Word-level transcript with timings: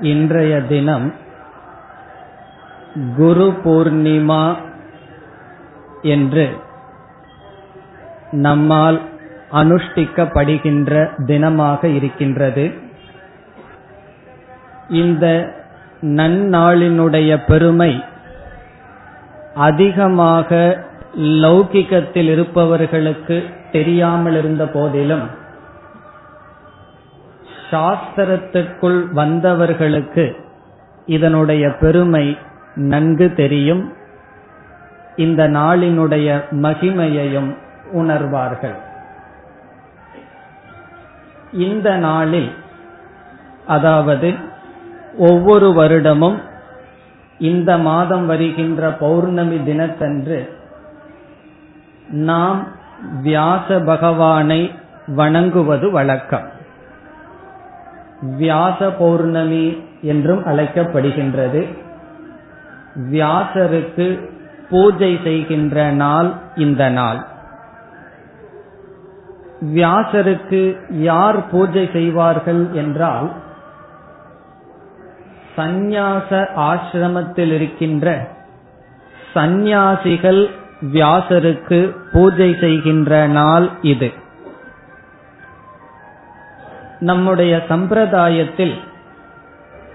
இன்றைய 0.00 0.60
தினம் 0.60 1.14
குரு 3.16 3.54
பூர்ணிமா 3.64 4.56
என்று 6.02 6.56
நம்மால் 8.30 9.00
அனுஷ்டிக்கப்படுகின்ற 9.52 11.08
தினமாக 11.26 11.84
இருக்கின்றது. 11.84 12.74
இந்த 14.88 15.54
நன்னாளினுடைய 16.02 17.44
பெருமை 17.46 18.04
அதிகமாக 19.54 20.80
லௌகிக்கத்தில் 21.14 22.28
இருப்பவர்களுக்கு 22.28 23.44
தெரியாமல் 23.72 24.36
இருந்த 24.36 24.66
போதிலும் 24.66 25.42
சாஸ்திரத்திற்குள் 27.74 29.00
வந்தவர்களுக்கு 29.14 30.24
இதனுடைய 31.06 31.64
பெருமை 31.80 32.38
நன்கு 32.74 33.32
தெரியும். 33.34 33.92
இந்த 35.16 35.48
நாளினுடைய 35.48 36.28
மகிமையையும் 36.50 37.50
உணர்வார்கள். 37.92 38.76
இந்த 41.52 41.96
நாளில் 41.96 42.50
அதாவது 43.66 44.34
ஒவ்வொரு 45.18 45.68
வருடமும் 45.70 46.38
இந்த 47.38 47.78
மாதம் 47.78 48.26
வருகின்ற 48.26 48.90
பௌர்ணமி 48.92 49.62
தினத்தன்று 49.64 50.40
நாம் 52.08 52.66
வியாச 53.22 53.80
பகவானை 53.84 54.60
வணங்குவது 55.06 55.90
வழக்கம். 55.90 56.53
வியாச 58.24 58.90
பௌர்ணமி 58.90 59.82
என்றும் 60.02 60.44
அழைக்கப்படுகின்றது. 60.44 61.66
வியாசருக்கு 63.10 64.30
பூஜை 64.70 65.20
செய்கின்ற 65.24 65.90
நாள் 65.90 66.32
இந்த 66.56 66.88
நாள். 66.88 67.16
வியாசருக்கு 69.74 70.76
யார் 70.90 71.50
பூஜை 71.50 71.88
செய்வார்கள் 71.92 72.68
என்றால் 72.72 73.30
சந்நியாச 75.56 76.46
ஆசிரமத்தில் 76.56 77.52
இருக்கின்ற 77.52 78.28
சந்நியாசிகள் 79.34 80.50
வியாசருக்கு 80.92 81.96
பூஜை 82.12 82.56
செய்கின்ற 82.60 83.26
நாள் 83.26 83.68
இது. 83.82 84.12
நம்முடைய 87.08 87.52
சம்பிரதாயத்தில் 87.68 88.74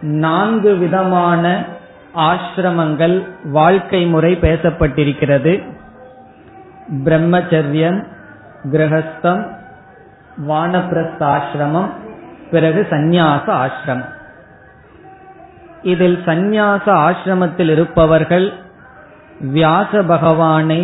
நான்கு 0.02 0.72
விதமான 0.76 1.44
ஆசிரமங்கள் 2.30 3.16
வாழ்க்கை 3.58 4.02
முறை 4.06 4.32
பேசப்பட்டிருக்கிறது. 4.42 5.54
பிரம்மச்சரியம் 7.04 8.00
கிரகஸ்தம் 8.72 9.44
வானப்பிரஸ்த 10.48 11.22
ஆசிரமம் 11.36 11.90
பிறகு 12.52 12.82
சந்நியாச 12.90 13.46
ஆசிரமம். 13.66 14.10
இதில் 15.94 16.20
சந்நியாச 16.26 16.86
ஆசிரமத்தில் 17.08 17.72
இருப்பவர்கள் 17.72 18.48
வியாச 19.54 20.02
பகவானை 20.04 20.82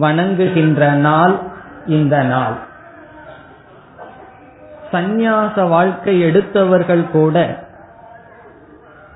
வணங்குகின்ற 0.00 0.90
நாள் 1.06 1.36
இந்த 1.98 2.16
நாள். 2.32 2.56
சந்நியாச 4.92 5.68
வாழ்க்கை 5.68 6.24
எடுத்தவர்கள் 6.24 7.10
கூட 7.10 7.64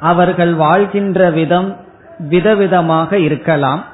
அவர்கள் 0.00 0.54
வாழ்கின்ற 0.54 1.30
விதம் 1.30 1.76
விதவிதமாக 2.28 3.12
இருக்கலாம். 3.12 3.84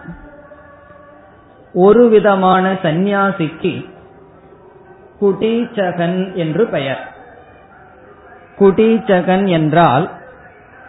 ஒரு 1.72 2.08
விதமான 2.08 2.72
சந்நியாசிக்கு 2.72 3.90
குடீச்சகன் 5.20 6.34
என்று 6.34 6.66
பெயர். 6.66 7.12
குடீச்சகன் 8.58 9.48
என்றால் 9.48 10.10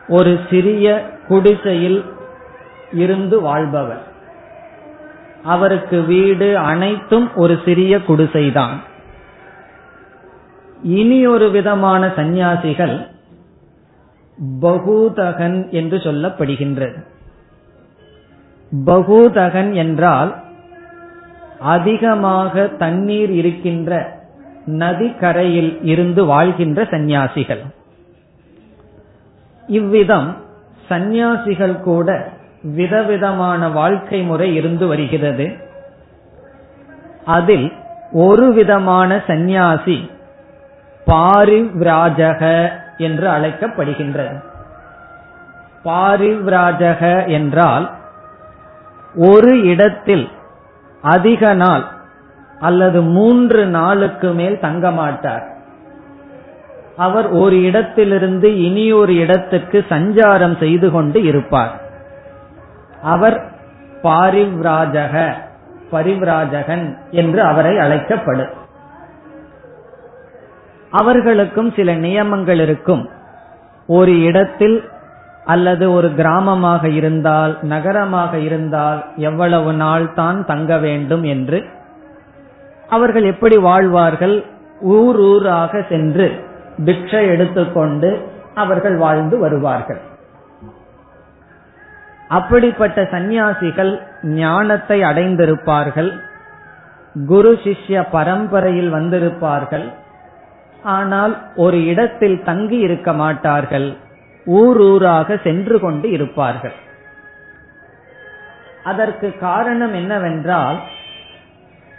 ஒரு 0.08 0.40
சிறிய 0.50 1.10
குடிசையில் 1.28 2.06
இருந்து 2.92 3.42
வாழ்பவர். 3.42 4.04
அவருக்கு 5.44 6.02
வீடு 6.02 6.58
அனைத்தும் 6.58 7.36
ஒரு 7.36 7.62
சிறிய 7.66 7.98
குடிசைதான். 7.98 8.76
இனி 10.84 11.28
ஒரு 11.28 11.52
விதமான 11.52 12.12
சந்நியாசிகள் 12.16 13.08
பகூதகன் 14.62 15.70
என்று 15.70 15.98
சொல்லப்படுகின்றது. 15.98 17.06
பகூதகன் 18.86 19.74
என்றால் 19.74 20.36
அதிகமாக 21.60 22.68
தண்ணீர் 22.68 23.30
இருக்கின்ற 23.30 24.20
நதிக்கரையில் 24.66 25.84
இருந்து 25.84 26.26
வாழ்கின்ற 26.26 26.84
சந்நியாசிகள். 26.84 27.62
இவ்விதம் 29.68 30.38
சந்நியாசிகள் 30.90 31.80
கூட 31.80 32.32
விதவிதமான 32.62 33.70
வாழ்க்கை 33.70 34.22
முறை 34.22 34.56
இருந்து 34.56 34.88
வருகிறது. 34.88 35.56
அதில் 37.26 37.72
ஒரு 38.12 38.54
விதமான 38.54 39.24
சந்நியாசி 39.28 40.10
பாரிவ்ராஜக 41.08 42.42
என்று 42.98 43.28
அழைக்கப்படுகின்றது 43.28 44.38
பாரிவ்ராஜக 45.86 47.28
என்றால் 47.28 47.86
ஒரு 49.16 49.64
இடத்தில் 49.64 50.30
அதிக 51.02 51.54
நாள் 51.54 51.86
அல்லது 52.60 53.02
மூன்று 53.02 53.66
நாளுக்கு 53.66 54.30
மேல் 54.32 54.60
தங்க 54.60 54.92
மாட்டார் 54.92 55.46
அவர் 56.98 57.28
ஒரு 57.30 57.64
இடத்திலிருந்து 57.64 58.48
இனி 58.62 58.86
ஒரு 58.92 59.16
இடத்துக்கு 59.16 59.86
சஞ்சாரம் 59.90 60.58
செய்து 60.58 60.92
கொண்டு 60.92 61.24
இருப்பார். 61.24 61.74
அவர் 63.02 63.38
பாரிவ்ராஜக 64.04 65.16
பரிவ்ராஜகன் 65.92 66.86
என்று 67.12 67.42
அவரை 67.42 67.80
அழைக்கப்படும். 67.80 68.57
அவர்களுக்கும் 71.00 71.70
சில 71.78 71.90
நியமங்கள் 72.06 72.62
இருக்கும். 72.66 73.04
ஒரு 73.90 74.14
இடத்தில் 74.30 74.78
அல்லது 75.54 75.86
ஒரு 75.98 76.08
கிராமமாக 76.20 76.84
இருந்தால் 77.00 77.54
நகரமாக 77.74 78.40
இருந்தால் 78.48 79.00
எவ்வளவு 79.30 79.72
நாள் 79.84 80.08
தான் 80.20 80.40
தங்க 80.46 80.72
வேண்டும் 80.86 81.26
என்று 81.34 81.60
அவர்கள் 82.96 83.26
எப்படி 83.34 83.58
வாழ்வார்கள்? 83.70 84.36
ஊர் 84.96 85.20
ஊராக 85.30 85.82
சென்று 85.92 86.28
பிக்ஷை 86.88 87.22
எடுத்துக்கொண்டு 87.34 88.10
அவர்கள் 88.64 88.98
வாழ்ந்து 89.06 89.36
வருவார்கள். 89.44 90.02
அப்படிப்பட்ட 92.38 93.00
சந்நியாசிகள் 93.12 93.92
ஞானத்தை 94.42 94.98
அடைந்திருப்பார்கள். 95.10 96.12
குரு 97.16 97.52
சிஷ்ய 97.64 97.98
பரம்பரையில் 98.16 98.92
வந்திருப்பார்கள். 98.98 99.88
ஆனால் 100.84 101.48
ஒரு 101.56 101.86
இடத்தில் 101.86 102.44
தங்கி 102.44 102.78
இருக்க 102.78 103.14
மாட்டார்கள். 103.14 103.96
ஊர் 104.46 104.78
ஊராக 104.78 105.38
சென்று 105.44 105.80
கொண்டு 105.80 106.10
இருப்பார்கள். 106.10 106.74
அதற்கு 108.84 109.38
காரணம் 109.40 109.94
என்னவென்றால் 109.94 110.80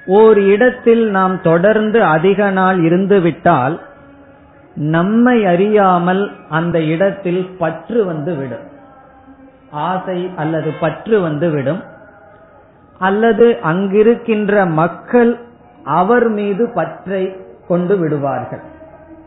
ஓர் 0.06 0.38
இடத்தில் 0.38 1.10
நாம் 1.10 1.42
தொடர்ந்து 1.42 2.02
அதிக 2.02 2.50
நாள் 2.50 2.78
இருந்துவிட்டால் 2.80 3.80
நம்மை 4.74 5.46
அறியாமல் 5.46 6.30
அந்த 6.48 6.80
இடத்தில் 6.80 7.50
பற்று 7.58 8.04
வந்து 8.04 8.34
விடும். 8.34 8.66
ஆசை 9.70 10.30
அல்லது 10.36 10.72
பற்று 10.80 11.20
வந்து 11.20 11.50
விடும். 11.50 11.82
அல்லது 12.98 13.58
அங்கிருக்கின்ற 13.62 14.70
மக்கள் 14.70 15.38
அவர் 15.84 16.28
மீது 16.28 16.72
பற்றை 16.74 17.36
கொண்டு 17.68 17.96
விடுவார்கள். 17.96 18.62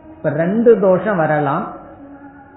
இப்ப 0.09 0.29
ரெண்டு 0.29 0.79
தோஷம் 0.79 1.17
வரலாம். 1.17 1.75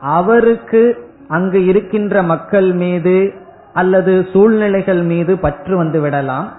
அவருக்கு 0.00 1.10
அங்கு 1.28 1.64
இருக்கின்ற 1.64 2.22
மக்கள் 2.22 2.72
மீது 2.72 3.32
அல்லது 3.72 4.26
சூழ்நிலைகள் 4.32 5.02
மீது 5.02 5.38
பற்று 5.38 5.76
வந்து 5.76 6.00
விடலாம். 6.00 6.52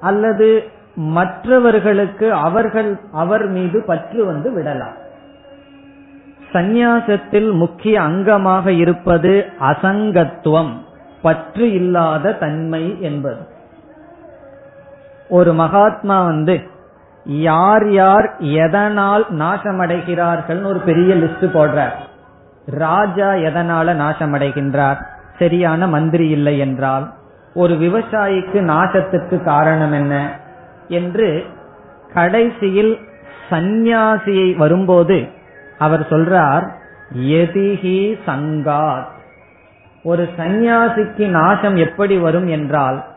அல்லது 0.00 0.62
மற்றவர்களுக்கு 0.94 2.32
அவர்கள் 2.32 2.98
அவர் 3.12 3.46
மீது 3.46 3.82
பற்று 3.86 4.24
வந்து 4.24 4.52
விடலாம். 4.52 5.00
சந்நியாசத்தில் 6.52 7.52
முக்கிய 7.52 8.00
அங்கமாக 8.00 8.66
இருப்பது 8.66 9.46
அசங்கத்துவம் 9.60 10.70
பற்று 11.22 11.72
இல்லாத 11.72 12.32
தன்மை 12.32 13.00
என்பது. 13.00 13.46
ஒரு 15.28 15.52
மகாத்மா 15.52 16.24
வந்து 16.24 16.70
யார் 17.24 17.90
யார் 17.90 18.36
எதனால் 18.38 19.26
நாசமடைகிறார்கள் 19.30 20.64
ஒரு 20.64 20.78
பெரிய 20.78 21.14
லிஸ்ட் 21.14 21.42
போடுறார். 21.42 21.92
ராஜா 22.66 23.32
எதனால 23.32 23.94
நாசமடைகின்றார்? 23.94 24.96
சரியான 25.38 25.86
மந்திரி 25.86 26.28
இல்லை 26.28 26.58
என்றால் 26.58 27.12
ஒரு 27.54 27.74
விவசாயிக்கு 27.74 28.60
நாசத்துக்கு 28.60 29.44
காரணம் 29.44 29.92
என்ன? 29.92 30.30
என்று 30.88 31.44
கடைசியில் 32.14 32.98
சந்நியாசியை 33.50 34.56
வரும்போது 34.56 35.28
அவர் 35.78 36.00
சொல்றார் 36.00 36.68
எதிகி 37.16 38.18
சங்காத். 38.26 39.06
ஒரு 40.02 40.28
சந்நியாசிக்கு 40.38 41.26
நாசம் 41.26 41.76
எப்படி 41.76 42.18
வரும் 42.18 42.46
என்றால் 42.46 43.11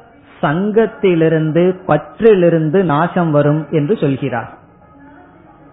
சங்கத்திலிருந்து 0.46 1.64
பற்றிலிருந்து 1.88 2.84
நாசம் 2.84 3.32
வரும் 3.32 3.68
என்று 3.72 3.98
சொல்கிறார். 3.98 4.52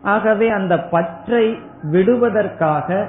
ஆகவே 0.03 0.49
அந்த 0.49 0.79
பற்றை 0.79 1.59
விடுவதற்காக 1.83 3.09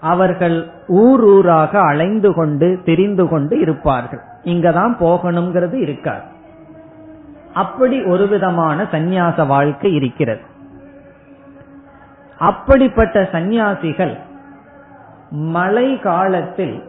அவர்கள் 0.00 0.70
ஊர் 0.86 1.20
ஊராக 1.20 1.80
அலைந்து 1.80 2.34
கொண்டு 2.34 2.80
தெரிந்து 2.84 3.28
கொண்டு 3.28 3.60
இருப்பார்கள். 3.60 4.20
இங்கதான் 4.44 4.92
போகணுங்கிறது 5.00 5.72
இருக்காது 5.72 6.36
அப்படி 7.54 8.04
ஒரு 8.04 8.28
விதமான 8.28 8.82
சந்நியாச 8.82 9.46
வாழ்க்கை 9.46 9.94
இருக்கிறது. 9.94 10.40
அப்படிப்பட்ட 12.38 13.28
சந்நியாசிகள் 13.32 14.16
மழை 15.30 16.00
காலத்தில் 16.00 16.82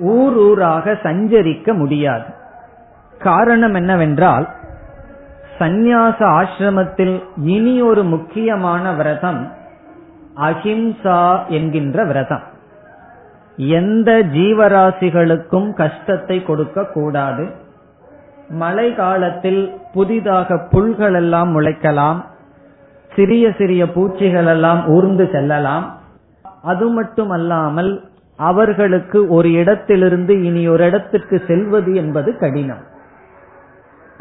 ஊர் 0.00 0.36
ஊராக 0.36 0.92
சஞ்சரிக்க 0.92 1.74
முடியாது. 1.74 2.24
காரணம் 3.18 3.74
என்னவென்றால் 3.74 4.48
சந்நியாச 5.58 6.18
ஆசிரமத்தில் 6.18 7.22
இனி 7.36 7.82
ஒரு 7.82 8.02
முக்கியமான 8.02 8.92
விரதம் 8.92 9.52
அஹிம்சா 10.36 11.48
என்கின்ற 11.48 12.04
விரதம். 12.04 12.42
எந்த 13.56 14.22
ஜீவராசிகளுக்கும் 14.22 15.72
கஷ்டத்தை 15.72 16.42
கொடுக்க 16.42 16.84
கூடாது. 16.84 17.46
மழை 18.48 18.94
காலத்தில் 18.94 19.74
புதிதாக 19.92 20.54
புல்கள் 20.70 21.14
எல்லாம் 21.14 21.60
முளைக்கலாம். 21.60 22.24
சிறிய 23.14 23.52
சிறிய 23.58 23.92
பூச்சிகள் 23.92 24.46
எல்லாம் 24.46 24.86
ஊர்ந்து 24.86 25.28
செல்லலாம். 25.32 25.98
அது 26.62 26.88
மட்டுமல்லாமல் 26.88 28.04
அவர்களுக்கு 28.36 29.28
ஒரு 29.28 29.52
இடத்திலிருந்து 29.52 30.42
இனி 30.42 30.68
ஒரு 30.68 30.84
இடத்திற்கு 30.84 31.42
செல்வது 31.46 31.94
என்பது 31.94 32.38
கடினம். 32.38 32.90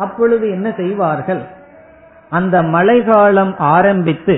அப்பொழுது 0.05 0.45
என்ன 0.49 0.67
செய்வார்கள்? 0.77 1.41
அந்த 2.29 2.55
மழைக்காலம் 2.75 3.53
ஆரம்பித்து 3.75 4.35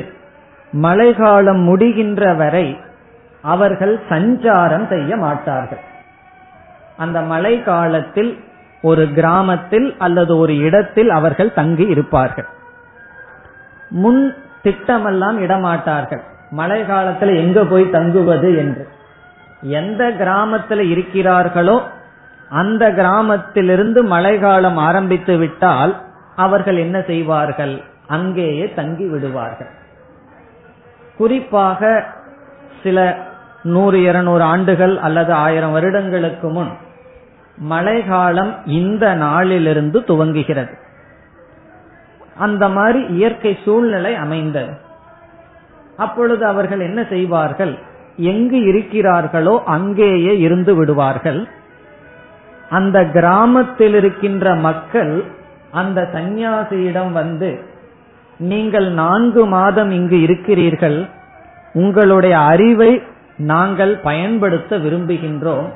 மழைக்காலம் 0.72 1.62
முடிகின்ற 1.68 2.22
வரை 2.38 2.68
அவர்கள் 3.42 3.96
சஞ்சாரம் 4.10 4.88
செய்ய 4.88 5.16
மாட்டார்கள். 5.16 5.84
அந்த 6.98 7.18
மழை 7.34 7.56
காலத்தில் 7.64 8.32
ஒரு 8.82 9.04
கிராமத்தில் 9.14 9.88
அல்லது 9.98 10.34
ஒரு 10.38 10.54
இடத்தில் 10.68 11.12
அவர்கள் 11.20 11.58
தங்கி 11.60 11.86
இருப்பார்கள். 11.86 12.50
முன் 14.04 14.24
திட்டமெல்லாம் 14.64 15.38
இடமாட்டார்கள். 15.46 16.24
மழை 16.52 16.80
காலத்தில் 16.86 17.34
எங்க 17.36 17.60
போய் 17.66 17.94
தங்குவது 17.96 18.50
என்று. 18.58 18.84
எந்த 19.80 20.04
கிராமத்தில் 20.22 20.84
இருக்கிறார்களோ 20.94 21.78
அந்த 22.54 22.92
கிராமத்திலிருந்து 22.92 24.04
மழை 24.04 24.40
காலம் 24.40 24.78
ஆரம்பித்து 24.78 25.38
விட்டால் 25.38 25.94
அவர்கள் 26.36 26.78
என்ன 26.78 27.02
செய்வார்கள்? 27.02 27.82
அங்கேயே 28.08 28.74
தங்கி 28.74 29.08
விடுவார்கள். 29.08 29.72
குறிப்பாக 31.18 32.06
சில 32.84 33.18
நூறு 33.64 34.02
இருநூறு 34.02 34.44
ஆண்டுகள் 34.44 34.98
அல்லது 34.98 35.34
ஆயிரம் 35.34 35.72
வருடங்களுக்கு 35.72 36.48
முன் 36.50 36.72
மழைக்காலம் 37.58 38.54
இந்த 38.66 39.14
நாளிலிருந்து 39.14 40.00
துவங்குகிறது. 40.00 40.74
அந்த 42.38 42.70
மாதிரி 42.70 43.02
இயற்கை 43.06 43.58
சூழ்நிலை 43.66 44.16
அமைந்தது. 44.16 44.74
அப்பொழுது 45.98 46.46
அவர்கள் 46.46 46.80
என்ன 46.80 47.06
செய்வார்கள்? 47.10 47.74
எங்கு 48.18 48.60
இருக்கிறார்களோ 48.72 49.64
அங்கேயே 49.66 50.40
இருந்து 50.40 50.76
விடுவார்கள். 50.76 51.42
அந்த 52.70 53.06
கிராமத்தில் 53.06 53.94
இருக்கின்ற 53.94 54.56
மக்கள் 54.56 55.24
அந்த 55.72 56.10
சந்நியாசியிடம் 56.14 57.12
வந்து 57.12 57.60
நீங்கள் 58.38 58.92
நான்கு 58.92 59.46
மாதம் 59.46 59.92
இங்கு 59.92 60.22
இருக்கிறீர்கள். 60.22 61.06
உங்களுடைய 61.74 62.40
அறிவை 62.40 63.02
நாங்கள் 63.38 63.98
பயன்படுத்த 63.98 64.78
விரும்புகின்றோம். 64.78 65.68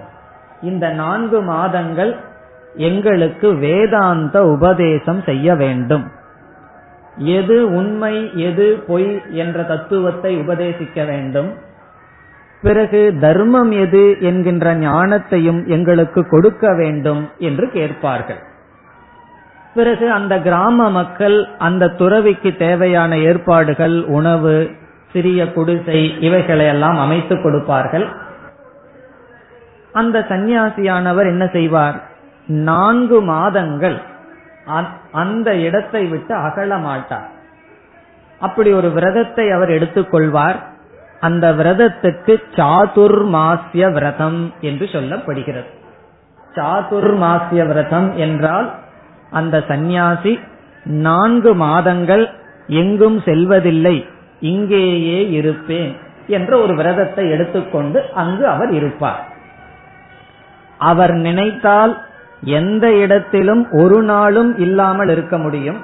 இந்த 0.62 0.90
நான்கு 0.90 1.42
மாதங்கள் 1.42 2.16
எங்களுக்கு 2.76 3.56
வேதாந்த 3.56 4.46
உபதேசம் 4.46 5.22
செய்ய 5.22 5.56
வேண்டும். 5.56 6.12
எது 7.18 7.74
உண்மை 7.74 8.32
எது 8.36 8.84
பொய் 8.88 9.22
என்ற 9.32 9.64
தத்துவத்தை 9.64 10.38
உபதேசிக்க 10.38 11.06
வேண்டும். 11.06 11.54
பிறகு 12.64 13.02
தர்மம் 13.24 13.72
எது 13.84 14.04
என்கின்ற 14.30 14.68
ஞானத்தையும் 14.84 15.60
எங்களுக்கு 15.76 16.22
கொடுக்க 16.34 16.74
வேண்டும் 16.80 17.24
என்று 17.48 17.66
கேட்பார்கள். 17.76 18.40
பிறகு 19.76 20.06
அந்த 20.18 20.34
கிராம 20.46 20.88
மக்கள் 20.98 21.38
அந்த 21.68 21.92
துறவிக்கு 22.00 22.52
தேவையான 22.64 23.18
ஏற்பாடுகள் 23.30 23.96
உணவு 24.18 24.56
சிறிய 25.14 25.42
குடிசை 25.56 26.02
இவைகளை 26.28 26.66
எல்லாம் 26.74 26.98
அமைத்து 27.06 27.36
கொடுப்பார்கள். 27.42 28.08
அந்த 30.02 30.18
சந்நியாசியானவர் 30.32 31.28
என்ன 31.34 31.46
செய்வார்? 31.58 31.98
நான்கு 32.70 33.20
மாதங்கள் 33.32 33.98
அந்த 35.24 35.50
இடத்தை 35.68 36.04
விட்டு 36.14 36.34
அகல 36.48 36.78
மாட்டார். 36.88 37.30
அப்படி 38.42 38.70
ஒரு 38.80 38.90
விரதத்தை 38.98 39.46
அவர் 39.58 39.72
எடுத்துக்கொள்வார் 39.78 40.60
அந்த 41.20 41.54
விரதத்துக்கு 41.54 42.44
சாதுர்மாசிய 42.56 43.92
விரதம் 43.92 44.54
என்று 44.62 44.86
சொல்லப்படுகிறது. 44.86 45.66
சாதுர்மாசிய 46.56 47.68
விரதம் 47.68 48.16
என்றால் 48.16 48.74
அந்த 49.32 49.64
சந்நியாசி 49.68 50.40
நான்கு 50.84 51.56
மாதங்கள் 51.56 52.30
எங்கும் 52.68 53.20
செல்வதில்லை 53.20 54.06
இங்கேயே 54.40 55.30
இருப்பேன் 55.30 55.96
என்ற 56.28 56.58
ஒரு 56.58 56.76
விரதத்தை 56.76 57.30
எடுத்துக்கொண்டு 57.30 58.12
அங்கு 58.14 58.48
அவர் 58.48 58.72
இருப்பார். 58.72 59.26
அவர் 60.78 61.14
நினைத்தால் 61.14 62.06
எந்த 62.42 62.94
இடத்திலும் 62.94 63.68
ஒரு 63.72 64.04
நாளும் 64.04 64.58
இல்லாமல் 64.58 65.10
இருக்க 65.10 65.38
முடியும் 65.38 65.82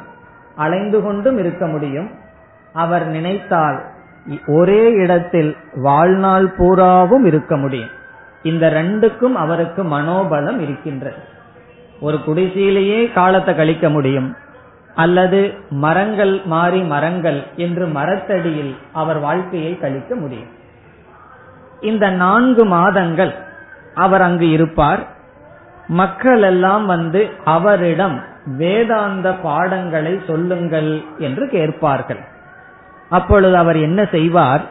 அலைந்து 0.56 1.04
கொண்டும் 1.04 1.38
இருக்க 1.38 1.68
முடியும். 1.68 2.12
அவர் 2.74 3.06
நினைத்தால் 3.08 3.92
ஒரே 4.48 4.92
இடத்தில் 4.92 5.58
வாழ்நாள் 5.76 6.48
பூராவும் 6.48 7.26
இருக்க 7.26 7.58
முடியும். 7.58 7.90
இந்த 8.44 8.70
ரெண்டுக்கும் 8.70 9.34
அவருக்கு 9.34 9.84
மனோபலம் 9.84 10.60
இருக்கின்றது. 10.60 11.16
ஒரு 12.00 12.18
குடிசையிலேயே 12.18 13.14
காலத்தை 13.14 13.56
கழிக்க 13.56 13.90
முடியும். 13.90 14.36
அல்லது 14.96 15.54
மரங்கள் 15.70 16.42
மாறி 16.46 16.82
மரங்கள் 16.82 17.44
என்று 17.56 17.88
மரத்தடியில் 17.88 18.76
அவர் 18.94 19.20
வாழ்க்கையை 19.20 19.80
கழிக்க 19.80 20.16
முடியும். 20.16 20.48
இந்த 21.82 22.10
நான்கு 22.10 22.66
மாதங்கள் 22.66 23.34
அவர் 23.94 24.22
அங்கு 24.22 24.50
இருப்பார். 24.50 25.08
மக்கள் 25.88 26.42
எல்லாம் 26.42 26.86
வந்து 26.86 27.30
அவரிடம் 27.44 28.22
வேதாந்த 28.46 29.34
பாடங்களை 29.34 30.22
சொல்லுங்கள் 30.28 31.04
என்று 31.18 31.50
கேட்பார்கள். 31.50 32.32
அப்பொழுது 33.10 33.58
அவர் 33.58 33.78
என்ன 33.78 34.08
செய்வார்? 34.12 34.62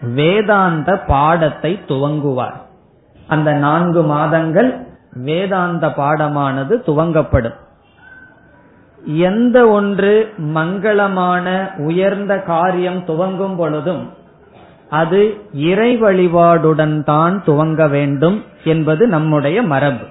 வேதாந்த 0.00 0.98
பாடத்தை 0.98 1.80
துவங்குவார். 1.88 2.58
அந்த 3.26 3.52
நான்கு 3.52 4.02
மாதங்கள் 4.02 4.86
வேதாந்த 5.14 5.88
பாடமானது 5.88 6.82
துவங்கப்படும். 6.86 7.54
எந்த 9.04 9.68
ஒன்று 9.68 10.32
மங்களமான 10.38 11.76
உயர்ந்த 11.76 12.42
காரியம் 12.42 13.04
துவங்கும் 13.04 13.56
பொழுதும் 13.56 14.12
அது 14.90 15.36
இறை 15.52 16.02
வழிபாடுடன் 16.02 17.04
தான் 17.04 17.42
துவங்க 17.46 17.90
வேண்டும் 17.90 18.44
என்பது 18.64 19.08
நம்முடைய 19.08 19.62
மரபு. 19.62 20.04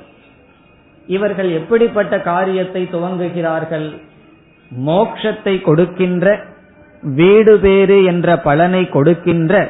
இவர்கள் 1.08 1.50
எப்படிப்பட்ட 1.50 2.22
காரியத்தை 2.22 2.90
துவங்குகிறார்கள்? 2.92 4.02
மோக்ஷத்தை 4.86 5.62
கொடுக்கின்ற 5.62 6.46
வீடு 7.04 7.60
பேறு 7.60 8.04
என்ற 8.04 8.38
பலனை 8.38 8.90
கொடுக்கின்ற 8.90 9.70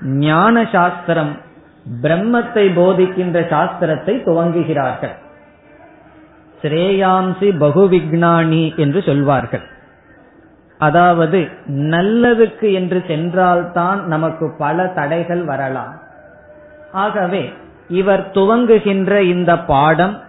ஞான 0.00 0.64
சாஸ்திரம் 0.72 1.36
பிரம்மத்தை 2.02 2.64
போதிக்கின்ற 2.74 3.40
சாஸ்திரத்தை 3.40 4.14
துவங்குகிறார்கள். 4.24 5.14
ஸ்ரேயாம்சி 6.62 7.48
பகுவிக்னானி 7.60 8.76
என்று 8.76 9.02
சொல்வார்கள். 9.02 9.62
அதாவது 10.78 11.48
நல்லதுக்கு 11.66 12.72
என்று 12.72 13.04
சென்றால்தான் 13.06 14.06
நமக்கு 14.06 14.54
பல 14.58 14.86
தடைகள் 14.86 15.44
வரலாம். 15.44 15.94
ஆகவே 16.92 17.52
இவர் 17.88 18.30
துவங்குகின்ற 18.34 19.20
இந்த 19.20 19.58
பாடம் 19.58 20.22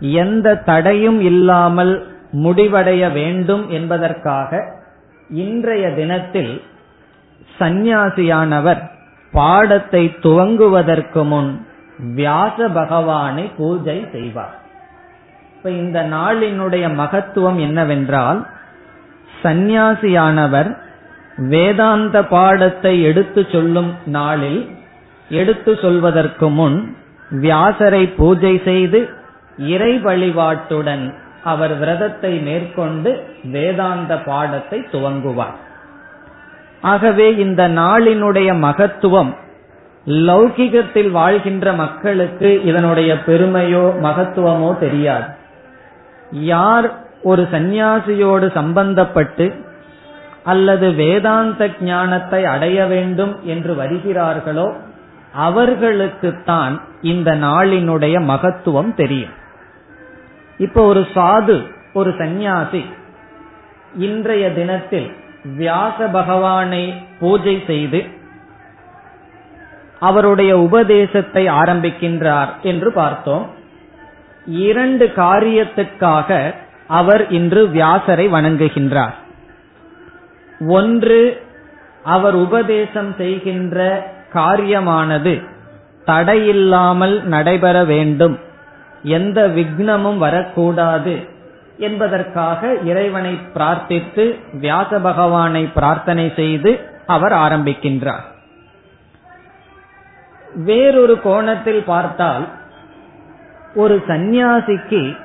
எந்த 0.00 0.54
தடையும் 0.54 1.20
இல்லாமல் 1.20 2.06
முடிவடைய 2.32 3.12
வேண்டும் 3.12 3.68
என்பதற்காக 3.68 4.78
இன்றைய 5.30 5.90
தினத்தில் 5.90 6.62
சந்நியாசியானவர் 7.58 8.90
பாடத்தை 9.32 10.16
துவங்குவதற்கு 10.22 11.26
முன் 11.26 11.66
வியாச 12.14 12.68
பகவானை 12.68 13.50
பூஜை 13.56 14.06
செய்வார். 14.12 14.58
இப்ப 15.56 15.70
இந்த 15.70 16.02
நாளினுடைய 16.02 16.94
மகத்துவம் 16.94 17.58
என்னவென்றால் 17.58 18.46
சந்நியாசியானவர் 19.42 20.76
வேதாந்த 21.36 22.24
பாடத்தை 22.24 23.02
எடுத்து 23.02 23.46
சொல்லும் 23.52 23.94
நாளில் 24.04 24.68
எடுத்து 25.28 25.78
சொல்வதற்கு 25.82 26.48
முன் 26.48 26.96
வியாசரை 27.30 28.14
பூஜை 28.16 28.60
செய்து 28.64 29.08
இறை 29.56 29.98
வழிபாட்டுடன் 29.98 31.14
அவர் 31.44 31.78
விரதத்தை 31.78 32.38
மேற்கொண்டு 32.38 33.26
வேதாந்த 33.44 34.16
பாடத்தை 34.16 34.84
துவங்குவார். 34.92 35.56
ஆகவே 36.80 37.36
இந்த 37.36 37.68
நாளினுடைய 37.68 38.58
மகத்துவம் 38.58 39.36
லௌகிகத்தில் 40.06 41.10
வாழ்கின்ற 41.10 41.72
மக்களுக்கு 41.72 42.64
இதனுடைய 42.64 43.14
பெருமையோ 43.14 43.84
மகத்துவமோ 44.00 44.78
தெரியாது. 44.78 45.24
யார் 46.30 46.90
ஒரு 47.22 47.48
சந்நியாசியோடு 47.52 48.46
சம்பந்தப்பட்டு 48.54 49.64
அல்லது 50.44 50.94
வேதாந்த 50.94 51.68
ஞானத்தை 51.80 52.44
அடைய 52.44 52.84
வேண்டும் 52.84 53.34
என்று 53.44 53.74
வருகிறார்களோ 53.74 54.72
அவர்களுக்குத்தான் 55.38 56.80
இந்த 57.02 57.30
நாளினுடைய 57.34 58.24
மகத்துவம் 58.24 58.94
தெரியும். 58.94 59.34
இப்போ 60.64 60.80
ஒரு 60.82 61.06
சாது 61.14 61.56
ஒரு 61.92 62.10
சந்நியாசி 62.18 62.82
இன்றைய 63.98 64.52
தினத்தில் 64.52 65.08
வியாச 65.58 66.06
பகவானை 66.12 66.82
பூஜை 67.20 67.62
செய்து 67.66 68.00
அவருடைய 69.98 70.52
உபதேசத்தை 70.58 71.42
ஆரம்பிக்கின்றார் 71.46 72.50
என்று 72.62 72.92
பார்த்தோம். 72.92 73.46
இரண்டு 74.46 75.06
காரியத்துக்காக 75.16 76.54
அவர் 76.86 77.24
இன்று 77.30 77.62
வியாசரை 77.66 78.26
வணங்குகின்றார். 78.36 79.16
ஒன்று 80.68 81.42
அவர் 82.04 82.34
உபதேசம் 82.34 83.14
செய்கின்ற 83.16 83.78
காரியமானது 84.34 85.34
தடையில்லாமல் 86.06 87.16
நடைபெற 87.24 87.84
வேண்டும். 87.84 88.36
எந்த 89.02 89.48
விக்னமும் 89.48 90.18
வரக்கூடாது 90.18 91.28
என்பதற்காக 91.78 92.74
இறைவனை 92.84 93.38
பிரார்த்தித்து 93.54 94.38
வியாச 94.52 95.00
பகவானை 95.00 95.66
பிரார்த்தனை 95.66 96.32
செய்து 96.36 96.80
அவர் 97.06 97.32
ஆரம்பிக்கின்றார். 97.32 98.26
வேறொரு 100.54 101.20
கோணத்தில் 101.20 101.82
பார்த்தால் 101.82 102.48
ஒரு 103.74 104.02
சந்நியாசிக்கு 104.08 105.16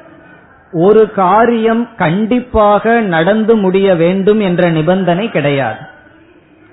ஒரு 0.71 1.11
காரியம் 1.11 1.89
கண்டிப்பாக 1.95 2.99
நடந்து 2.99 3.55
முடிய 3.55 3.95
வேண்டும் 3.95 4.39
என்ற 4.39 4.69
நிபந்தனை 4.69 5.29
கிடையாது. 5.29 5.79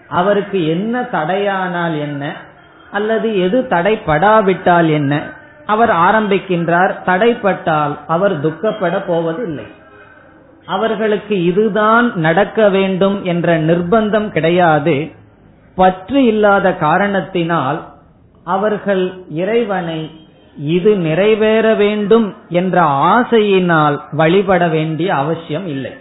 அவருக்கு 0.08 0.66
என்ன 0.66 1.00
தடையானால் 1.00 1.98
என்ன 1.98 2.32
அல்லது 2.90 3.40
எது 3.40 3.66
தடைப்படாவிட்டால் 3.70 4.90
என்ன 4.90 5.22
அவர் 5.72 5.92
ஆரம்பிக்கின்றார் 6.08 6.92
தடைப்பட்டால் 7.06 7.94
அவர் 8.06 8.34
துக்கப்பட 8.40 8.96
போவதில்லை. 9.06 9.66
அவர்களுக்கு 10.66 11.36
இதுதான் 11.44 12.06
நடக்க 12.16 12.68
வேண்டும் 12.68 13.16
என்ற 13.24 13.58
நிர்பந்தம் 13.60 14.28
கிடையாது. 14.28 14.96
பற்று 15.74 16.20
இல்லாத 16.24 16.74
காரணத்தினால் 16.86 17.78
அவர்கள் 18.44 19.04
இறைவனை 19.42 20.00
இது 20.56 20.92
நிறைவேற 20.96 21.66
வேண்டும் 21.74 22.28
என்ற 22.48 22.76
ஆசையினால் 23.14 23.96
வழிபட 24.12 24.62
வேண்டிய 24.68 25.08
அவசியம் 25.14 25.66
இல்லை. 25.66 25.92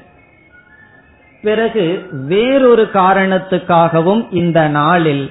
பிறகு 1.41 1.85
வேறொரு 2.27 2.83
காரணத்துக்காகவும் 2.93 4.23
இந்த 4.31 4.59
நாளில் 4.79 5.23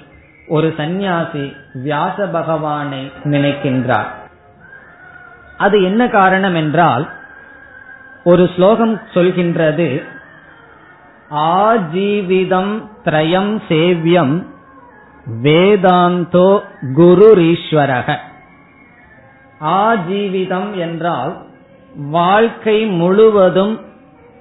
ஒரு 0.48 0.68
சந்நியாசி 0.76 1.44
வியாச 1.82 2.26
பகவானை 2.36 3.02
நினைக்கின்றார். 3.24 4.10
அது 5.60 5.76
என்ன 5.82 6.02
காரணம் 6.08 6.54
என்றால் 6.54 7.04
ஒரு 8.24 8.44
ஸ்லோகம் 8.54 8.94
சொல்கின்றது 9.14 9.88
ஆஜீவிதம் 11.56 12.72
திரயம் 13.04 13.52
சேவியம் 13.68 14.34
வேதாந்தோ 15.42 16.48
குருரீஸ்வரக. 16.98 18.08
ஆஜீவிதம் 19.82 20.70
என்றால் 20.76 21.32
வாழ்க்கை 22.10 22.78
முழுவதும் 23.00 23.74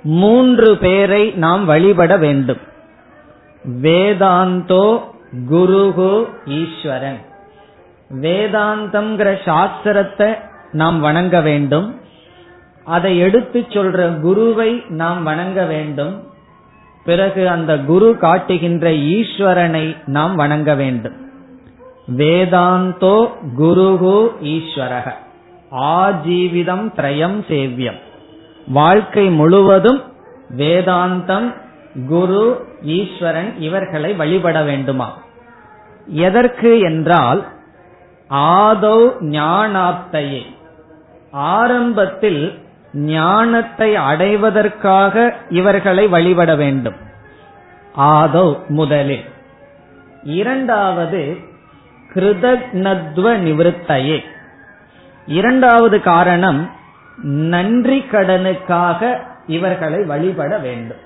மூன்று 0.04 0.70
பேரை 0.78 1.24
நாம் 1.36 1.64
வழிபட 1.66 2.12
வேண்டும். 2.18 2.62
வேதாந்தோ 3.82 4.86
குருகு 5.50 6.14
ஈஸ்வரன். 6.60 7.20
வேதாந்தம்ங்கிற 8.22 9.32
சாஸ்திரத்தை 9.48 10.30
நாம் 10.72 11.00
வணங்க 11.00 11.42
வேண்டும். 11.42 12.00
அதை 12.84 13.18
எடுத்து 13.18 13.66
சொல்ற 13.70 14.20
குருவை 14.20 14.84
நாம் 14.90 15.24
வணங்க 15.24 15.66
வேண்டும். 15.66 16.24
பிறகு 17.04 17.50
அந்த 17.50 17.78
குரு 17.78 18.18
காட்டுகின்ற 18.18 18.90
ஈஸ்வரனை 18.90 19.98
நாம் 20.06 20.36
வணங்க 20.36 20.76
வேண்டும். 20.76 21.14
வேதாந்தோ 22.18 23.30
குருகு 23.58 24.32
ஈஸ்வரக. 24.44 25.14
ஆஜீவிதம் 25.72 26.94
திரயம் 26.96 27.46
சேவியம். 27.48 28.00
வாழ்க்கை 28.68 29.30
முழுவதும் 29.30 30.04
வேதாந்தம் 30.58 31.56
குரு 32.08 32.66
ஈஸ்வரன் 32.84 33.60
இவர்களை 33.60 34.14
வழிபட 34.14 34.62
வேண்டுமா? 34.62 35.18
எதற்கு 36.06 36.80
என்றால் 36.80 37.48
ஆதோ 38.30 39.12
ஞானாப்தையே. 39.22 40.46
ஆரம்பத்தில் 41.32 42.60
ஞானத்தை 42.94 43.96
அடைவதற்காக 43.96 45.36
இவர்களை 45.50 46.08
வழிபட 46.08 46.56
வேண்டும். 46.56 46.96
ஆதோ 47.98 48.58
முதலில். 48.68 49.24
இரண்டாவது 50.24 51.38
கிருதக்னத்வ 52.14 53.38
நிவிருத்தையே. 53.38 54.24
இரண்டாவது 55.28 56.02
காரணம் 56.02 56.72
நன்றி 57.24 58.06
கடனுக்காக 58.12 59.18
இவர்களை 59.48 60.04
வழிபட 60.04 60.58
வேண்டும். 60.58 60.98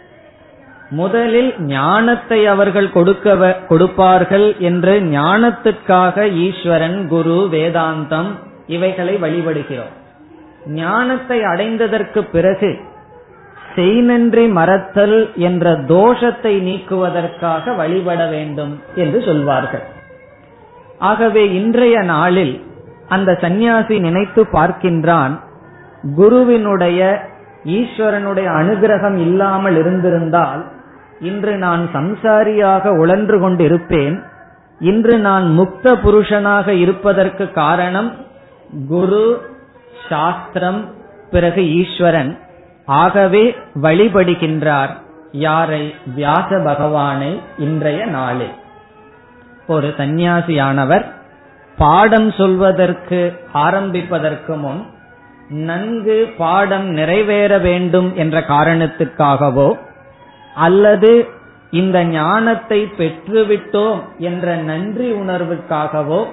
முதலில் 0.89 1.61
ஞானத்தை 1.61 2.47
அவர்கள் 2.47 2.91
கொடுக்க 2.91 3.57
கொடுப்பார்கள் 3.69 4.55
என்று 4.57 4.99
ஞானத்துக்காக 4.99 6.31
ஈஸ்வரன் 6.31 7.07
குரு 7.07 7.49
வேதாந்தம் 7.51 8.31
இவைகளை 8.67 9.15
வழிபடுகிறோம். 9.15 10.01
ஞானத்தை 10.65 11.41
அடைந்ததற்கு 11.41 12.21
பிறகு 12.31 12.79
செய்நன்றி 13.75 14.51
மறத்தல் 14.51 15.31
என்ற 15.35 15.71
தோஷத்தை 15.71 16.53
நீக்குவதற்காக 16.61 17.75
வழிபட 17.75 18.25
வேண்டும் 18.25 18.81
என்று 18.95 19.21
சொல்வார்கள். 19.21 19.83
ஆகவே 20.99 21.53
இன்றைய 21.53 22.01
நாளில் 22.01 22.61
அந்த 23.07 23.37
சந்நியாசி 23.41 23.99
நினைத்து 23.99 24.43
பார்க்கின்றான் 24.51 25.39
குருவினுடைய 26.15 27.29
ஈஸ்வரனுடைய 27.65 28.47
அனுகிரகம் 28.61 29.15
இல்லாமல் 29.15 29.77
இருந்திருந்தால் 29.77 30.65
இன்று 31.19 31.55
நான் 31.57 31.89
சம்சாரியாக 31.93 32.97
உழன்று 32.97 33.49
கொண்டிருப்பேன் 33.49 34.23
இன்று 34.79 35.17
நான் 35.17 35.59
முக்த 35.59 35.95
புருஷனாக 35.95 36.67
இருப்பதற்கு 36.67 37.51
காரணம் 37.51 38.15
குரு 38.87 39.52
சாஸ்திரம் 40.09 40.93
பிறகு 41.31 41.61
ஈஸ்வரன் 41.75 42.39
ஆகவே 42.85 43.55
வழிபடுகின்றார் 43.81 44.93
யாரை? 45.31 45.95
வியாச 46.15 46.63
பகவானை 46.63 47.41
இன்றைய 47.57 48.05
நாளில். 48.05 48.53
ஒரு 49.67 49.93
சந்நியாசியானவர் 49.97 51.05
பாடம் 51.77 52.31
சொல்வதற்கு 52.31 53.39
ஆரம்பிப்பதற்கு 53.51 54.55
முன் 54.55 54.81
நன்கு 55.49 56.33
பாடம் 56.37 56.87
நிறைவேற 56.89 57.57
வேண்டும் 57.57 58.15
என்ற 58.15 58.39
காரணத்துக்காகவோ 58.39 59.77
அல்லது 60.55 61.27
இந்த 61.71 62.03
ஞானத்தை 62.03 62.79
பெற்றுவிட்டோம் 62.97 63.99
என்ற 64.17 64.55
நன்றி 64.55 65.11
உணர்வுக்காகவோ 65.11 66.25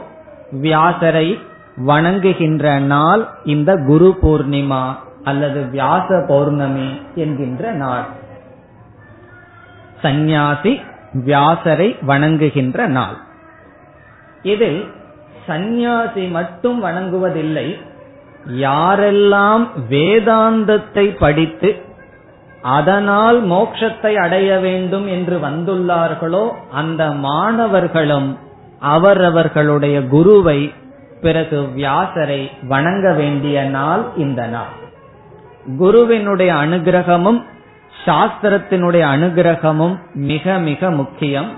வியாசரை 0.62 1.38
வணங்குகின்ற 1.86 2.78
நாள் 2.78 3.28
இந்த 3.44 3.76
குரு 3.76 4.16
பூர்ணிமா 4.22 4.84
அல்லது 5.24 5.60
வியாச 5.60 6.26
பௌர்ணமி 6.28 6.88
என்கின்ற 7.14 7.72
நாள். 7.72 8.06
சந்நியாசி 10.00 10.80
வியாசரை 11.26 11.88
வணங்குகின்ற 12.04 12.86
நாள். 12.86 13.16
இதில் 14.42 14.80
சந்நியாசி 15.46 16.26
மட்டும் 16.26 16.84
வணங்குவதில்லை 16.84 17.78
யாரெல்லாம் 18.46 19.64
வேதாந்தத்தை 19.90 21.16
படித்து 21.18 21.70
அதனால் 22.62 23.38
மோட்சத்தை 23.44 24.12
அடைய 24.14 24.58
வேண்டும் 24.58 25.06
என்று 25.08 25.38
வந்துள்ளார்களோ 25.38 26.50
அந்த 26.72 27.10
மாணவர்களும் 27.10 28.38
அவரவர்களுடைய 28.80 30.06
குருவை 30.06 30.72
பிறகு 31.20 31.68
வியாசரை 31.76 32.66
வணங்க 32.66 33.12
வேண்டிய 33.12 33.64
நாள் 33.64 34.04
இந்த 34.16 34.46
நாள். 34.46 34.74
குருவினுடைய 35.78 36.54
அனுகிரகமும் 36.54 37.42
சாஸ்திரத்தினுடைய 38.06 39.04
அனுகிரகமும் 39.14 39.98
மிக 40.14 40.58
மிக 40.58 40.90
முக்கியம். 40.90 41.50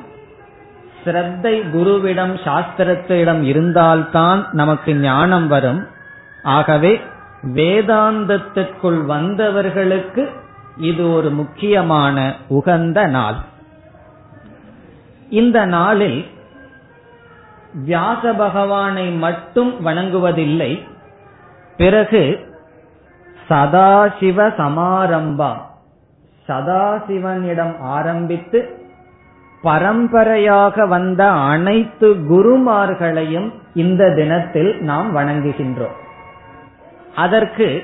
ஸ்ரத்தை 1.04 1.54
குருவிடம் 1.74 2.34
சாஸ்திரத்திடம் 2.44 3.42
இருந்தால்தான் 3.42 4.48
நமக்கு 4.52 4.94
ஞானம் 4.94 5.48
வரும். 5.48 5.86
ஆகவே 6.42 7.00
வேதாந்தத்திற்குள் 7.54 9.00
வந்தவர்களுக்கு 9.08 10.28
இது 10.76 11.12
ஒரு 11.12 11.30
முக்கியமான 11.30 12.34
உகந்த 12.48 13.06
நாள். 13.06 13.34
இந்த 15.30 15.64
நாளில் 15.64 16.26
வியாச 17.74 18.32
பகவானை 18.32 19.10
மட்டும் 19.10 19.86
வணங்குவதில்லை. 19.86 20.82
பிறகு 21.76 22.50
சதாசிவ 23.48 24.48
சமாரம்பம் 24.58 25.60
சதாசிவனிடம் 26.48 27.78
ஆரம்பித்து 27.80 28.80
பரம்பரையாக 29.62 30.86
வந்த 30.86 31.30
அனைத்து 31.30 32.14
குருமார்களையும் 32.14 33.52
இந்த 33.74 34.14
தினத்தில் 34.14 34.80
நாம் 34.80 35.16
வணங்குகின்றோம். 35.16 35.96
அதற்கு 37.14 37.82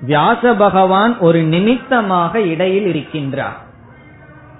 வியாச 0.00 0.54
பகவான் 0.54 1.18
ஒரு 1.18 1.42
நிமித்தமாக 1.42 2.40
இடையில் 2.40 2.94
இருக்கின்றார். 2.94 3.62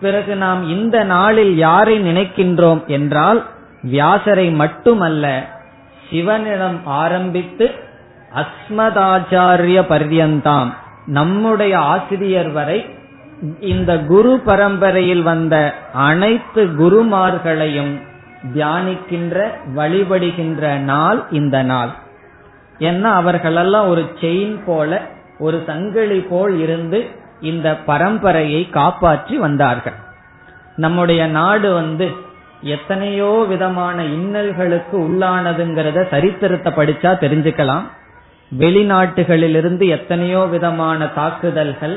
பிறகு 0.00 0.36
நாம் 0.36 0.68
இந்த 0.68 1.04
நாளில் 1.04 1.56
யாரை 1.56 2.00
நினைக்கின்றோம் 2.00 2.86
என்றால் 2.86 3.44
வியாசரை 3.92 4.54
மட்டுமல்ல 4.54 5.46
சிவனிடம் 6.10 6.80
ஆரம்பித்து 6.84 7.66
அஸ்மதாச்சாரிய 8.34 9.78
பர்யந்தாம் 9.92 10.70
நம்முடைய 11.06 11.78
ஆசிரியர் 11.78 12.50
வரை 12.50 12.78
இந்த 13.60 13.98
குரு 13.98 14.40
பரம்பரையில் 14.44 15.22
வந்த 15.22 15.74
அனைத்து 15.92 16.64
குருமார்களையும் 16.64 17.94
தியானிக்கின்ற 18.54 19.36
வழிபடுகின்ற 19.76 20.76
நாள் 20.76 21.24
இந்த 21.30 21.62
நாள். 21.62 21.92
ஏன்னா 22.78 23.10
அவர்களெல்லாம் 23.12 23.88
ஒரு 23.88 24.02
செயின் 24.20 24.58
போல 24.66 25.00
ஒரு 25.38 25.62
சங்கிலி 25.66 26.20
போல் 26.20 26.60
இருந்து 26.60 27.10
இந்த 27.40 27.76
பரம்பரையை 27.86 28.70
காப்பாற்றி 28.70 29.36
வந்தார்கள். 29.36 29.94
நம்முடைய 30.76 31.26
நாடு 31.26 31.74
வந்து 31.74 32.06
எத்தனையோ 32.72 33.44
விதமான 33.48 34.04
இன்னல்களுக்கு 34.04 34.96
உள்ளானதுங்கிறத 35.06 36.08
சரித்திரத்தை 36.10 36.70
படிச்சா 36.72 37.10
தெரிஞ்சுக்கலாம். 37.24 37.84
வெளிநாட்டுகளிலிருந்து 38.52 39.84
எத்தனையோ 39.88 40.42
விதமான 40.44 41.06
தாக்குதல்கள் 41.06 41.96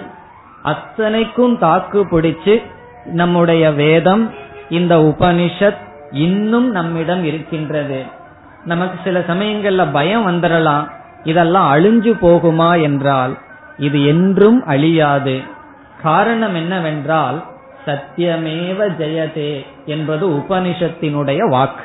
அத்தனைக்கும் 0.63 1.58
தாக்கு 1.58 1.99
பிடிச்சு 2.03 2.62
நம்முடைய 3.06 3.71
வேதம் 3.71 4.23
இந்த 4.69 4.93
உபனிஷத் 5.10 5.82
இன்னும் 6.12 6.69
நம்மிடம் 6.71 7.23
இருக்கின்றது. 7.23 7.99
நமக்கு 8.65 8.97
சில 9.03 9.19
சமயங்கள்ல 9.19 9.91
பயம் 9.91 10.25
வந்துடலாம் 10.27 10.86
இதெல்லாம் 11.23 11.67
அழிஞ்சு 11.75 12.12
போகுமா 12.21 12.71
என்றால் 12.82 13.34
இது 13.77 14.06
என்றும் 14.06 14.60
அழியாது. 14.65 15.36
காரணம் 16.01 16.56
என்னவென்றால் 16.56 17.38
சத்தியமேவ 17.88 18.88
ஜெயதே 19.00 19.65
என்பது 19.86 20.30
உபனிஷத்தினுடைய 20.30 21.50
வாக்கு. 21.50 21.84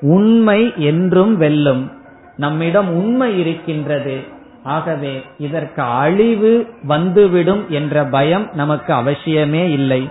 உண்மை 0.00 0.72
என்றும் 0.76 1.36
வெல்லும். 1.36 1.92
நம்மிடம் 2.36 2.88
உண்மை 2.88 3.38
இருக்கின்றது. 3.38 4.20
ஆகவே 4.62 5.22
இதற்கு 5.38 5.82
அழிவு 5.82 6.66
வந்துவிடும் 6.82 7.66
என்ற 7.68 8.04
பயம் 8.04 8.50
நமக்கு 8.52 8.94
அவசியமே 8.94 9.70
இல்லை. 9.70 10.10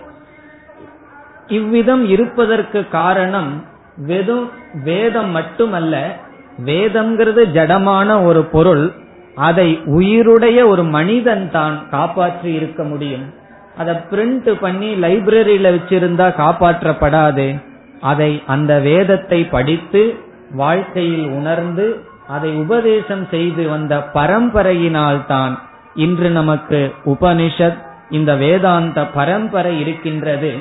இவ்விதம் 1.48 2.10
இருப்பதற்கு 2.10 2.88
காரணம் 2.88 3.66
வெறும் 3.98 4.50
வேதம் 4.84 5.30
மட்டுமல்ல 5.30 6.18
வேதம்ங்கிறது 6.66 7.44
ஜடமான 7.54 8.24
ஒரு 8.24 8.44
பொருள். 8.44 8.92
அதை 9.36 9.80
உயிருடைய 9.86 10.66
ஒரு 10.66 10.84
மனிதன் 10.84 11.52
தான் 11.52 11.90
காப்பாற்றி 11.90 12.54
இருக்க 12.54 12.84
முடியும். 12.84 13.37
அதை 13.78 13.96
பிரிண்ட் 13.96 14.60
பண்ணி 14.60 14.94
லைப்ரரியில 14.94 15.70
வச்சிருந்தா 15.76 16.28
காப்பாற்றப்படாது. 16.42 17.64
அதை 18.02 18.44
அந்த 18.48 18.80
வேதத்தை 18.80 19.46
படித்து 19.46 20.16
வாழ்க்கையில் 20.52 21.28
உணர்ந்து 21.28 22.06
அதை 22.28 22.52
உபதேசம் 22.52 23.28
செய்து 23.32 23.70
வந்த 23.70 23.98
பரம்பரையினால்தான் 24.14 25.60
இன்று 25.96 26.30
நமக்கு 26.30 26.94
உபனிஷத் 27.06 27.86
இந்த 28.10 28.36
வேதாந்த 28.36 29.06
பரம்பரை 29.06 29.80
இருக்கின்றது. 29.80 30.56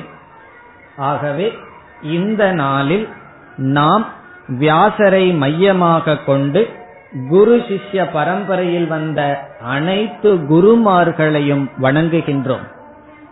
ஆகவே 0.97 1.57
இந்த 2.01 2.51
நாளில் 2.51 3.07
நாம் 3.57 4.05
வியாசரை 4.59 5.37
மையமாக 5.37 6.17
கொண்டு 6.17 6.73
குரு 7.29 7.57
சிஷ்ய 7.57 8.07
பரம்பரையில் 8.13 8.87
வந்த 8.87 9.49
அனைத்து 9.63 10.35
குருமார்களையும் 10.35 11.69
வணங்குகின்றோம். 11.81 12.65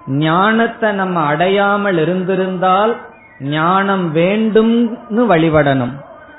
ஞானத்தை 0.08 0.91
நம்ம 0.91 1.22
அடையாமல் 1.22 1.98
இருந்திருந்தால் 1.98 2.96
ஞானம் 3.39 4.15
வேண்டும்னு 4.15 5.24
வழிபடணும். 5.30 5.94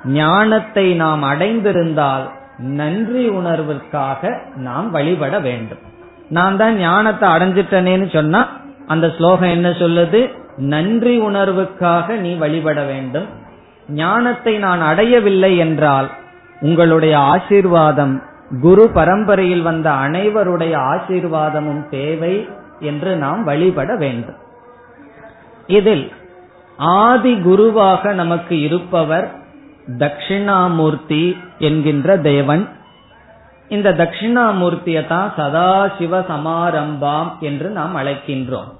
ஞானத்தை 0.04 0.94
நாம் 0.94 1.22
அடைந்திருந்தால் 1.22 2.30
நன்றி 2.58 3.28
உணர்வுக்காக 3.28 4.40
நாம் 4.56 4.90
வழிபட 4.90 5.38
வேண்டும். 5.38 5.78
நான் 6.28 6.56
தான் 6.56 6.76
ஞானத்தை 6.76 7.28
அடைஞ்சிட்டனேன்னு 7.28 8.12
சொன்னா 8.12 8.48
அந்த 8.86 9.12
ஸ்லோகம் 9.18 9.48
என்ன 9.48 9.68
சொல்லுது? 9.68 10.30
நன்றி 10.56 11.20
உணர்வுக்காக 11.20 12.16
நீ 12.16 12.34
வழிபட 12.34 12.82
வேண்டும். 12.82 13.26
ஞானத்தை 13.88 14.58
நான் 14.58 14.80
அடையவில்லை 14.80 15.56
என்றால் 15.56 16.10
உங்களுடைய 16.60 17.18
ஆசீர்வாதம் 17.18 18.22
குரு 18.60 18.90
பரம்பரையில் 18.94 19.62
வந்த 19.62 19.90
அனைவருடைய 19.90 20.74
ஆசீர்வாதமும் 20.92 21.88
தேவை. 21.88 22.48
என்று 22.80 23.16
நாம் 23.16 23.44
வழிபட 23.44 23.96
வேண்டும். 23.96 24.36
இதில் 25.66 26.12
ஆதி 26.76 27.36
குருவாக 27.36 28.12
நமக்கு 28.12 28.60
இருப்பவர் 28.60 29.30
தட்சிணாமூர்த்தி 29.98 31.36
என்கின்ற 31.58 32.18
தேவன். 32.18 32.68
இந்த 33.68 33.92
தட்சிணாமூர்த்தியை 33.92 35.06
தான் 35.06 35.32
சதாசிவ 35.36 36.20
சமாரம்பாம் 36.20 37.38
என்று 37.38 37.70
நாம் 37.70 37.96
அழைக்கின்றோம். 37.96 38.70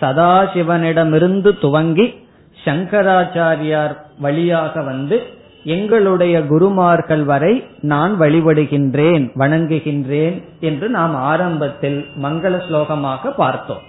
சதாசிவனிடமிருந்து 0.00 1.58
துவங்கி 1.58 2.26
சங்கராச்சாரியார் 2.64 3.96
வழியாக 4.18 4.82
வந்து 4.82 5.37
எங்களுடைய 5.74 6.34
குருமார்கள் 6.50 7.24
வரை 7.30 7.54
நான் 7.92 8.12
வழிபடுகின்றேன் 8.20 9.24
வணங்குகின்றேன் 9.42 10.36
என்று 10.68 10.86
நாம் 10.96 11.14
ஆரம்பத்தில் 11.30 11.98
மங்கள 12.24 12.52
ஸ்லோகமாக 12.66 13.32
பார்த்தோம். 13.36 13.82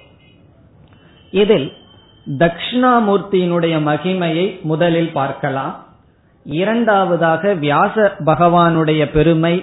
இதில் 1.33 1.67
தக்ஷணாமூர்த்தியினுடைய 2.27 3.75
மகிமையை 3.89 4.47
முதலில் 4.71 5.11
பார்க்கலாம். 5.19 5.73
இரண்டாவதாக 6.45 7.53
வியாச 7.63 7.95
பகவானுடைய 8.25 9.01
பெருமை 9.15 9.55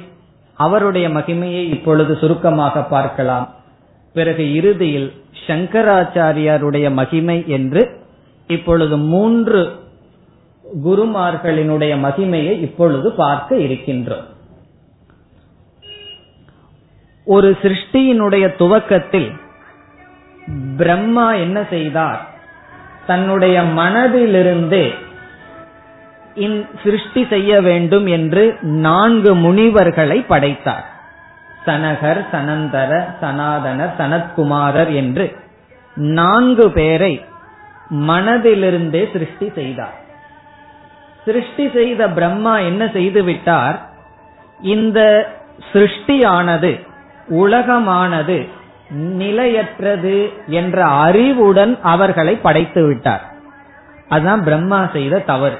அவருடைய 0.58 1.06
மகிமையை 1.16 1.62
இப்பொழுது 1.74 2.12
சுருக்கமாக 2.20 2.82
பார்க்கலாம். 2.94 3.46
பிறகு 4.16 4.44
இறுதியில் 4.58 5.08
சங்கராச்சாரியாருடைய 5.46 6.86
மகிமை 7.00 7.38
என்று 7.56 7.82
இப்பொழுது 8.50 8.96
மூன்று 9.12 9.60
குருமார்களினுடைய 10.84 11.92
மகிமையை 12.04 12.54
இப்பொழுது 12.60 13.12
பார்க்க 13.12 13.56
இருக்கின்றோம். 13.56 14.26
ஒரு 17.24 17.58
சிருஷ்டியினுடைய 17.62 18.56
துவக்கத்தில் 18.56 19.28
பிரம்மா 20.76 21.32
என்ன 21.32 21.58
செய்தார்? 21.70 22.20
தன்னுடைய 23.06 23.62
மனதிலிருந்தே 23.62 24.86
சிருஷ்டி 26.82 27.26
செய்ய 27.30 27.60
வேண்டும் 27.60 28.06
என்று 28.06 28.44
நான்கு 28.60 29.34
முனிவர்களை 29.34 30.18
படைத்தார். 30.26 30.86
சனகர் 31.66 32.22
சனந்தர 32.32 32.90
சனாதனர் 33.22 33.94
சனத்குமாரர் 34.00 34.94
என்று 34.94 35.26
நான்கு 35.96 36.70
பேரை 36.70 37.24
மனதிலிருந்தே 38.08 39.12
சிருஷ்டி 39.12 39.48
செய்தார். 39.54 40.04
சிருஷ்டி 41.26 41.70
செய்த 41.74 42.08
பிரம்மா 42.08 42.58
என்ன 42.58 42.90
செய்து 42.92 43.24
விட்டார் 43.24 43.78
இந்த 44.60 45.00
சிருஷ்டியானது 45.72 46.86
உலகமானது 47.28 48.48
நிலையற்றது 48.90 50.32
என்ற 50.46 50.84
அறிவுடன் 50.84 51.78
அவர்களை 51.82 52.36
படைத்து 52.36 52.86
விட்டார். 52.86 53.24
அதுதான் 54.08 54.44
பிரம்மா 54.44 54.88
செய்த 54.92 55.18
தவறு. 55.18 55.58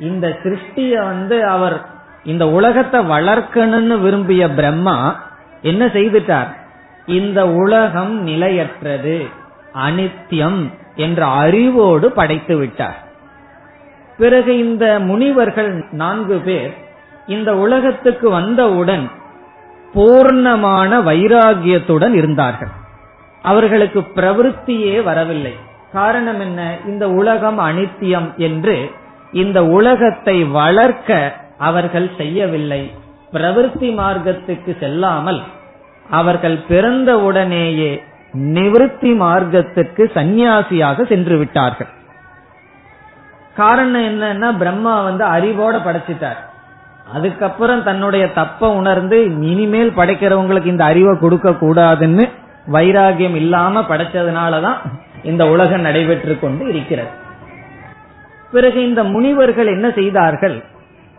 இந்த 0.00 0.38
சிருஷ்டிய 0.42 1.04
வந்து 1.04 1.46
அவர் 1.46 1.86
இந்த 2.24 2.48
உலகத்தை 2.48 3.00
வளர்க்கணும்னு 3.00 4.00
விரும்பிய 4.00 4.50
பிரம்மா 4.50 5.22
என்ன 5.62 5.86
செய்துட்டார்? 5.86 6.50
இந்த 7.06 7.48
உலகம் 7.48 8.22
நிலையற்றது 8.22 9.26
அனித்தியம் 9.74 10.72
என்ற 10.94 11.26
அறிவோடு 11.26 12.12
படைத்து 12.12 12.56
விட்டார். 12.56 13.01
பிறகு 14.18 14.58
இந்த 14.58 14.98
முனிவர்கள் 14.98 15.84
நான்கு 15.90 16.36
பேர் 16.38 16.74
இந்த 17.26 17.56
உலகத்துக்கு 17.56 18.30
வந்தவுடன் 18.30 19.10
பூர்ணமான 19.94 21.00
வைராகியத்துடன் 21.02 22.12
இருந்தார்கள். 22.12 22.68
அவர்களுக்கு 23.42 24.00
பிரவருத்தியே 24.00 25.02
வரவில்லை. 25.02 25.56
காரணம் 25.92 26.40
என்ன? 26.40 26.76
இந்த 26.86 27.10
உலகம் 27.10 27.58
அனித்தியம் 27.58 28.36
என்று 28.36 28.90
இந்த 29.32 29.64
உலகத்தை 29.64 30.44
வளர்க்க 30.44 31.34
அவர்கள் 31.58 32.10
செய்யவில்லை. 32.16 32.92
பிரவருத்தி 33.32 33.90
மார்க்கத்துக்கு 33.98 34.78
செல்லாமல் 34.80 35.42
அவர்கள் 36.10 36.58
பிறந்தவுடனேயே 36.68 38.02
நிவிருத்தி 38.32 39.10
மார்க்கத்துக்கு 39.20 40.10
சந்நியாசியாக 40.14 41.06
சென்று 41.06 41.38
விட்டார்கள். 41.38 41.86
காரணம் 43.56 44.20
என்னன்னா 44.20 44.58
பிரம்மா 44.58 45.02
வந்து 45.02 45.24
அறிவோட 45.24 45.74
படைச்சிட்டார். 45.74 46.36
அதுக்கப்புறம் 47.12 47.82
தன்னுடைய 47.82 48.32
தப்ப 48.32 48.70
உணர்ந்து 48.72 49.24
இனிமேல் 49.24 49.90
படைக்கிறவங்களுக்கு 49.90 50.64
இந்த 50.64 50.84
அறிவை 50.84 51.18
கொடுக்க 51.18 51.50
கூடாதுன்னு 51.50 52.28
வைராகியம் 52.72 53.34
இல்லாம 53.34 53.80
படைச்சதுனாலதான் 53.80 54.76
இந்த 55.22 55.46
உலகம் 55.46 55.80
நடைபெற்று 55.80 56.38
கொண்டு 56.38 56.68
இருக்கிறது. 56.68 57.08
பிறகு 58.52 58.88
இந்த 58.88 59.04
முனிவர்கள் 59.04 59.66
என்ன 59.66 59.90
செய்தார்கள்? 59.90 60.64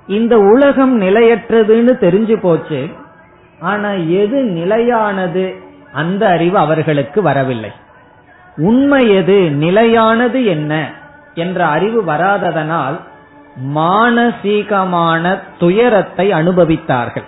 இந்த 0.08 0.38
உலகம் 0.38 1.02
நிலையற்றதுன்னு 1.02 1.91
தெரிஞ்சு 2.02 2.36
போச்சு. 2.36 2.89
ஆனா 3.60 3.89
எது 3.89 4.43
நிலையானது? 4.43 5.56
அந்த 5.93 6.28
அறிவு 6.28 6.58
அவர்களுக்கு 6.58 7.22
வரவில்லை. 7.22 7.72
உண்மை 8.56 9.15
எது? 9.15 9.52
நிலையானது 9.52 10.46
என்ன? 10.46 11.02
என்ற 11.36 11.60
அறிவு 11.65 12.00
வராததனால் 12.04 12.98
மானசீகமான 13.76 15.24
துயரத்தை 15.60 16.26
அனுபவித்தார்கள். 16.32 17.28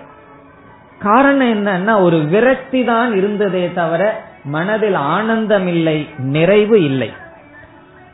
காரணம் 1.01 1.51
என்னன்னா 1.55 1.93
ஒரு 2.01 2.17
விரக்தி 2.33 2.81
தான் 2.83 3.11
இருந்ததே 3.13 3.65
தவிர 3.73 4.01
மனதில் 4.55 4.97
ஆனந்தம் 5.15 5.67
இல்லை 5.67 5.97
நிறைவு 6.35 6.77
இல்லை. 6.83 7.09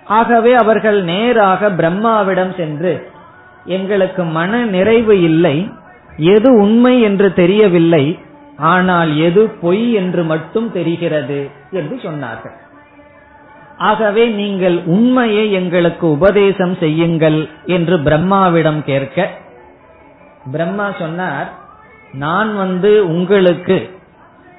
ஆகவே 0.07 0.51
அவர்கள் 0.53 0.99
நேராக 1.03 1.69
பிரம்மாவிடம் 1.69 2.53
சென்று 2.59 2.93
எங்களுக்கு 3.65 4.23
மன 4.37 4.61
நிறைவு 4.75 5.15
இல்லை 5.21 5.55
எது 6.35 6.49
உண்மை 6.63 6.93
என்று 7.01 7.27
தெரியவில்லை 7.33 8.03
ஆனால் 8.71 9.11
எது 9.27 9.43
பொய் 9.61 9.85
என்று 9.91 10.23
மட்டும் 10.23 10.67
தெரிகிறது 10.71 11.39
என்று 11.71 11.95
சொன்னார்கள். 12.03 12.55
ஆகவே 13.89 14.23
நீங்கள் 14.27 14.77
உண்மையை 14.85 15.51
எங்களுக்கு 15.51 16.05
உபதேசம் 16.11 16.75
செய்யுங்கள் 16.79 17.49
என்று 17.65 17.99
பிரம்மாவிடம் 17.99 18.83
கேட்க 18.83 19.27
பிரம்மா 20.51 20.91
சொன்னார் 20.99 21.49
நான் 22.13 22.55
வந்து 22.55 22.91
உங்களுக்கு 23.07 23.77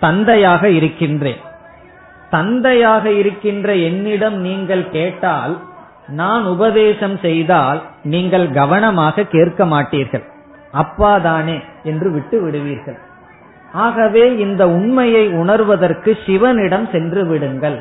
தந்தையாக 0.01 0.69
இருக்கின்றேன். 0.69 1.41
தந்தையாக 2.31 3.05
இருக்கின்ற 3.11 3.75
என்னிடம் 3.89 4.37
நீங்கள் 4.41 4.85
கேட்டால் 4.91 5.55
நான் 6.07 6.45
உபதேசம் 6.45 7.17
செய்தால் 7.19 7.81
நீங்கள் 8.03 8.47
கவனமாக 8.51 9.25
கேட்க 9.25 9.65
மாட்டீர்கள். 9.65 10.25
அப்பாதானே 10.73 11.59
என்று 11.83 12.09
விட்டு 12.11 12.37
விடுவீர்கள். 12.43 12.99
ஆகவே 13.73 14.25
இந்த 14.37 14.63
உண்மையை 14.69 15.25
உணர்வதற்கு 15.43 16.11
சிவனிடம் 16.27 16.89
சென்று 16.93 17.25
விடுங்கள். 17.27 17.79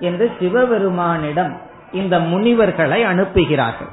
என்று 0.00 0.32
சிவபெருமானிடம் 0.38 1.56
இந்த 1.92 2.18
முனிவர்களை 2.18 3.04
அனுப்புகிறார்கள். 3.04 3.92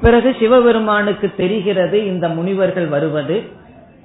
பிறகு 0.00 0.36
சிவபெருமானுக்கு 0.38 1.34
தெரிகிறது 1.36 2.06
இந்த 2.06 2.28
முனிவர்கள் 2.28 2.88
வருவது 2.88 3.48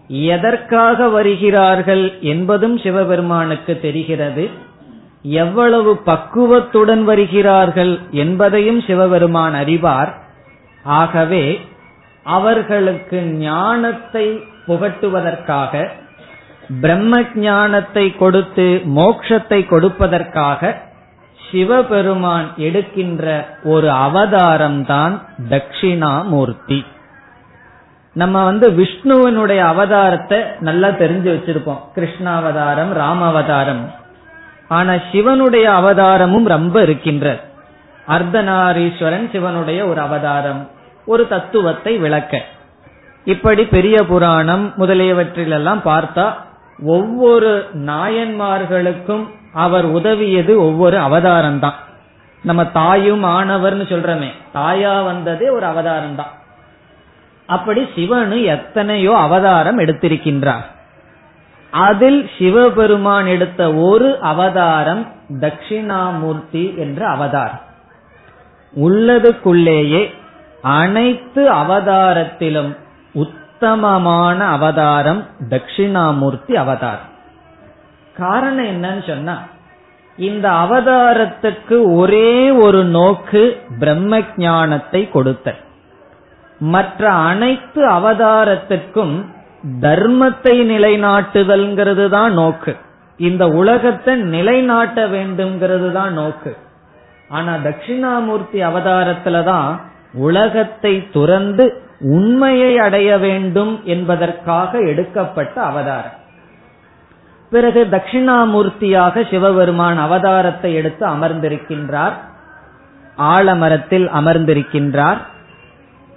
எதற்காக 0.08 1.08
வருகிறார்கள் 1.08 2.20
என்பதும் 2.20 2.78
சிவபெருமானுக்கு 2.78 3.80
தெரிகிறது. 3.80 4.50
எவ்வளவு 5.22 5.98
பக்குவத்துடன் 5.98 7.04
வருகிறார்கள் 7.04 8.00
என்பதையும் 8.12 8.82
சிவபெருமான் 8.82 9.54
அறிவார். 9.54 10.18
ஆகவே 10.84 11.62
அவர்களுக்கு 12.24 13.22
ஞானத்தை 13.24 14.40
புகட்டுவதற்காக 14.68 15.90
பிரம்ம 16.82 17.24
ஞானத்தை 17.36 18.16
கொடுத்து 18.16 18.82
மோக்ஷத்தை 18.96 19.60
கொடுப்பதற்காக 19.66 20.76
சிவபெருமான் 21.52 22.54
எடுக்கின்ற 22.58 23.48
ஒரு 23.64 23.88
அவதாரம்தான் 23.88 25.22
தட்சிணாமூர்த்தி. 25.50 26.86
நம்ம 28.14 28.44
வந்து 28.44 28.72
விஷ்ணுவனுடைய 28.72 29.62
அவதாரத்தை 29.66 30.46
நல்லா 30.60 30.88
தெரிஞ்சு 30.88 31.30
வச்சிருப்போம். 31.36 31.82
கிருஷ்ணாவதாரம் 31.96 32.92
ராமாவதாரம். 32.94 33.94
ஆனா 34.68 34.94
சிவனுடைய 35.12 35.72
அவதாரமும் 35.72 36.44
ரொம்ப 36.44 36.82
இருக்கின்ற. 36.82 37.44
அர்த்தநாரீஸ்வரன் 38.08 39.30
சிவனுடைய 39.32 39.88
ஒரு 39.88 40.00
அவதாரம் 40.00 40.70
ஒரு 41.06 41.28
தத்துவத்தை 41.28 41.98
விளக்க. 41.98 42.42
இப்படி 43.26 43.66
பெரிய 43.66 44.04
புராணம் 44.04 44.74
முதலியவற்றிலெல்லாம் 44.78 45.80
பார்த்தா 45.86 46.34
ஒவ்வொரு 46.80 47.68
நாயன்மார்களுக்கும் 47.74 49.28
அவர் 49.54 49.86
உதவியது 49.86 50.58
ஒவ்வொரு 50.58 51.00
அவதாரம் 51.00 51.60
தான் 51.60 51.76
நம்ம 52.44 52.66
தாயும் 52.66 53.24
ஆணவர்னு 53.24 53.86
சொல்றமே 53.92 54.30
தாயா 54.54 55.04
வந்ததே 55.04 55.50
ஒரு 55.50 55.66
அவதாரம் 55.66 56.16
தான் 56.16 56.34
அப்படி 57.48 57.88
சிவனு 57.96 58.44
எத்தனையோ 58.44 59.18
அவதாரம் 59.18 59.80
எடுத்திருக்கின்றார். 59.80 60.66
அதில் 61.72 62.30
சிவபெருமான் 62.38 63.26
எடுத்த 63.26 63.74
ஒரு 63.74 64.20
அவதாரம் 64.20 65.08
தட்சிணாமூர்த்தி 65.40 66.78
என்ற 66.78 67.08
அவதாரம். 67.08 67.62
உள்ளதுக்குள்ளேயே 68.74 70.12
அனைத்து 70.62 71.52
அவதாரத்திலும் 71.52 72.78
உத்தமமான 73.66 74.40
அவதாரம் 74.56 75.22
தட்சிணாமூர்த்தி 75.52 76.54
அவதாரம். 76.64 77.12
காரணம் 78.16 78.68
என்னன்னு 78.74 79.04
சொன்னா 79.08 79.36
இந்த 80.18 80.46
அவதாரத்துக்கு 80.64 81.78
ஒரே 82.00 82.30
ஒரு 82.66 82.82
நோக்கு 82.98 83.42
பிரம்ம 83.80 84.20
ஞானத்தை 84.44 85.02
கொடுத்த 85.16 85.54
மற்ற 86.74 87.04
அனைத்து 87.30 87.82
அவதாரத்துக்கும் 87.96 89.16
தர்மத்தை 89.86 90.56
நிலைநாட்டுதல்ங்கிறது 90.74 92.06
தான் 92.18 92.34
நோக்கு. 92.42 92.76
இந்த 93.20 93.46
உலகத்தை 93.62 94.16
நிலைநாட்ட 94.36 95.08
வேண்டும்ங்கிறது 95.16 95.90
தான் 96.00 96.14
நோக்கு. 96.20 96.54
ஆனா 97.30 97.56
தட்சிணாமூர்த்தி 97.66 98.62
அவதாரத்துல 98.70 99.44
தான் 99.52 99.70
உலகத்தை 100.28 100.94
துறந்து 101.18 101.68
உண்மையை 102.00 102.78
அடைய 102.78 103.18
வேண்டும் 103.18 103.82
என்பதற்காக 103.84 104.80
எடுக்கப்பட்ட 104.80 105.62
அவதாரம். 105.62 106.24
பிறகு 107.50 107.88
தட்சிணாமூர்த்தியாக 107.92 109.30
சிவபெருமான் 109.30 110.00
அவதாரத்தை 110.00 110.74
எடுத்து 110.74 111.08
அமர்ந்திருக்கின்றார். 111.08 112.14
ஆலமரத்தில் 113.18 114.10
அமர்ந்திருக்கின்றார். 114.10 115.18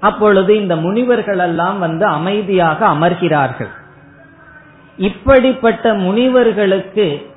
அப்பொழுது 0.01 0.57
இந்த 0.57 0.77
முனிவர்கள் 0.77 1.39
எல்லாம் 1.39 1.79
வந்து 1.79 2.07
அமைதியாக 2.07 2.87
அமர்கிறார்கள். 2.87 3.69
இப்படிப்பட்ட 4.97 5.95
முனிவர்களுக்கு 5.95 7.31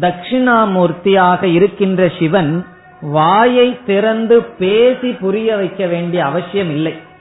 தட்சிணாமூர்த்தியாக 0.00 1.42
இருக்கின்ற 1.42 2.12
சிவன் 2.18 2.66
வாயை 3.00 3.78
திறந்து 3.86 4.42
பேசி 4.42 5.08
புரிய 5.08 5.56
வைக்க 5.56 5.86
வேண்டிய 5.86 6.24
அவசியம் 6.24 6.70
இல்லை. 6.70 7.12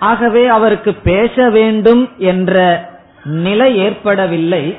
ஆகவே 0.00 0.46
அவருக்கு 0.46 0.94
பேச 0.94 1.50
வேண்டும் 1.50 2.08
என்ற 2.18 2.54
நிலை 3.24 3.76
ஏற்படவில்லை. 3.76 4.76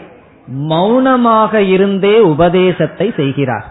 மௌனமாக 0.48 1.62
இருந்தே 1.62 2.20
உபதேசத்தை 2.20 3.14
செய்கிறார். 3.16 3.68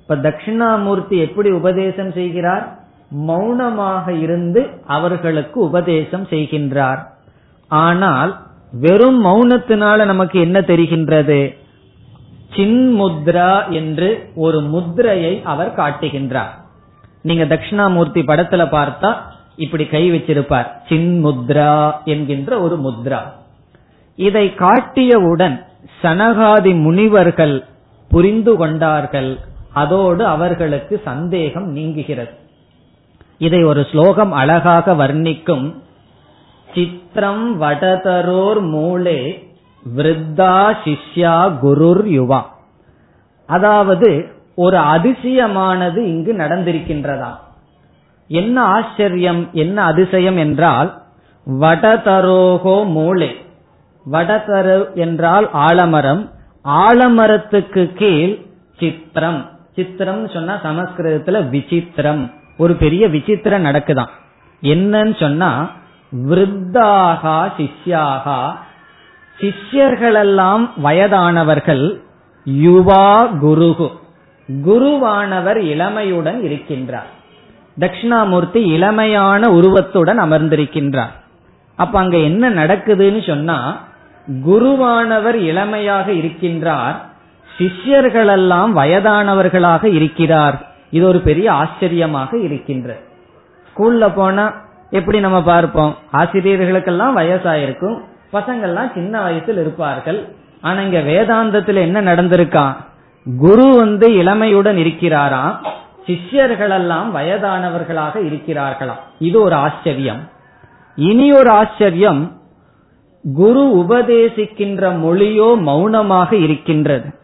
இப்ப 0.00 0.16
தட்சிணாமூர்த்தி 0.16 1.16
எப்படி 1.18 1.50
உபதேசம் 1.50 2.12
செய்கிறார்? 2.12 2.64
மௌனமாக 3.08 4.12
இருந்து 4.12 4.70
அவர்களுக்கு 4.86 5.60
உபதேசம் 5.60 6.26
செய்கின்றார். 6.30 7.00
ஆனால் 7.68 8.40
வெறும் 8.72 9.24
மௌனத்தினால 9.24 10.04
நமக்கு 10.04 10.40
என்ன 10.40 10.60
தெரிகின்றது? 10.60 11.40
சின்முத்ரா 12.56 13.68
என்று 13.68 14.30
ஒரு 14.34 14.60
முத்ரையை 14.60 15.42
அவர் 15.42 15.74
காட்டுகின்றார். 15.76 16.52
நீங்க 17.22 17.44
தட்சிணாமூர்த்தி 17.44 18.22
படத்துல 18.22 18.62
பார்த்தா 18.76 19.10
இப்படி 19.56 19.86
கை 19.86 20.10
வச்சிருப்பார். 20.10 20.66
சின்முத்ரா 20.88 22.04
என்கின்ற 22.04 22.60
ஒரு 22.60 22.78
முத்ரா. 22.78 23.18
இதை 24.16 24.52
காட்டியவுடன் 24.56 25.64
சனகாதி 26.02 26.80
முனிவர்கள் 26.80 27.64
புரிந்து 28.08 28.56
கொண்டார்கள். 28.56 29.38
அதோடு 29.72 30.26
அவர்களுக்கு 30.26 31.00
சந்தேகம் 31.04 31.72
நீங்குகிறது. 31.72 32.30
இதை 33.38 33.64
ஒரு 33.64 33.86
ஸ்லோகம் 33.90 34.32
அழகாக 34.32 34.94
வர்ணிக்கும். 34.94 35.74
சித்திரம் 36.74 37.62
வடதரோர் 37.62 38.60
மூலே 38.60 39.50
விருத்தா 39.96 40.76
சிஷ்யா 40.84 41.52
குருர் 41.62 42.04
யுவா. 42.06 42.42
அதாவது 43.46 44.28
ஒரு 44.54 44.78
அதிசயமானது 44.78 45.96
இங்கு 45.96 46.32
நடந்திருக்கின்றதா 46.32 47.38
என்ன 48.32 48.62
ஆச்சரியம் 48.62 49.42
என்ன 49.52 49.84
அதிசயம் 49.84 50.36
என்றால் 50.36 50.90
வடதரோகோ 51.60 52.74
மூளை. 52.86 53.30
வடதரு 54.12 54.94
என்றால் 54.94 55.46
ஆலமரம். 55.52 56.22
ஆலமரத்துக்கு 56.64 57.92
கீழ் 57.92 58.34
சித்திரம். 58.78 59.40
சித்திரம் 59.74 60.28
சொன்னா 60.28 60.54
சமஸ்கிருதத்துல 60.64 61.36
விசித்திரம். 61.54 62.22
ஒரு 62.58 62.74
பெரிய 62.74 63.08
விசித்திரம் 63.08 63.66
நடக்குதான். 63.68 64.12
என்னன்னு 64.62 65.20
சொன்னா 65.20 65.50
விருத்தாகா 66.28 67.36
சிஷ்யாகா. 67.58 68.40
சிஷ்யர்களெல்லாம் 69.40 70.68
வயதானவர்கள் 70.84 71.84
யுவா 72.66 73.06
குருகு. 73.42 73.88
குருவானவர் 74.66 75.60
இளமையுடன் 75.72 76.38
இருக்கின்றார். 76.48 77.10
தட்சிணாமூர்த்தி 77.80 78.60
இளமையான 78.76 79.46
உருவத்துடன் 79.46 80.20
அமர்ந்திருக்கின்றார். 80.20 81.14
அப்ப 81.76 81.98
அங்க 81.98 82.16
என்ன 82.16 82.50
நடக்குதுன்னு 82.50 83.26
சொன்னா 83.26 83.80
குருவானவர் 84.46 85.34
இளமையாக 85.34 86.12
இருக்கின்றார் 86.12 86.96
சிஷ்யர்களெல்லாம் 87.58 88.70
வயதானவர்களாக 88.80 89.84
இருக்கிறார். 89.84 90.66
இது 90.90 91.06
ஒரு 91.06 91.20
பெரிய 91.20 91.52
ஆச்சரியமாக 91.52 92.38
இருக்கின்ற 92.38 92.98
ஸ்கூல்ல 93.68 94.14
போனா 94.14 94.52
எப்படி 94.90 95.20
நம்ம 95.20 95.42
பார்ப்போம்? 95.42 95.96
ஆசிரியர்களுக்கெல்லாம் 96.12 97.16
வயசாயிருக்கும் 97.16 97.98
பசங்கள்லாம் 98.32 98.94
சின்ன 98.94 99.20
வயசில் 99.20 99.56
இருப்பார்கள். 99.56 100.34
ஆனா 100.60 100.80
இங்க 100.80 100.98
வேதாந்தத்துல 100.98 101.74
என்ன 101.74 102.00
நடந்திருக்கான் 102.00 102.74
குரு 103.38 103.76
வந்து 103.76 104.08
இளமையுடன் 104.08 104.78
இருக்கிறாராம். 104.84 105.54
சிஷ்யர்களெல்லாம் 106.06 107.10
வயதானவர்களாக 107.14 108.14
இருக்கிறார்களாம். 108.14 109.00
இது 109.18 109.42
ஒரு 109.42 109.54
ஆச்சரியம். 109.54 110.28
இனி 110.96 111.32
ஒரு 111.32 111.50
ஆச்சரியம். 111.50 112.40
குரு 113.34 113.86
உபதேசிக்கின்ற 113.86 114.98
மொழியோ 114.98 115.60
மௌனமாக 115.60 116.32
இருக்கின்றது. 116.32 117.20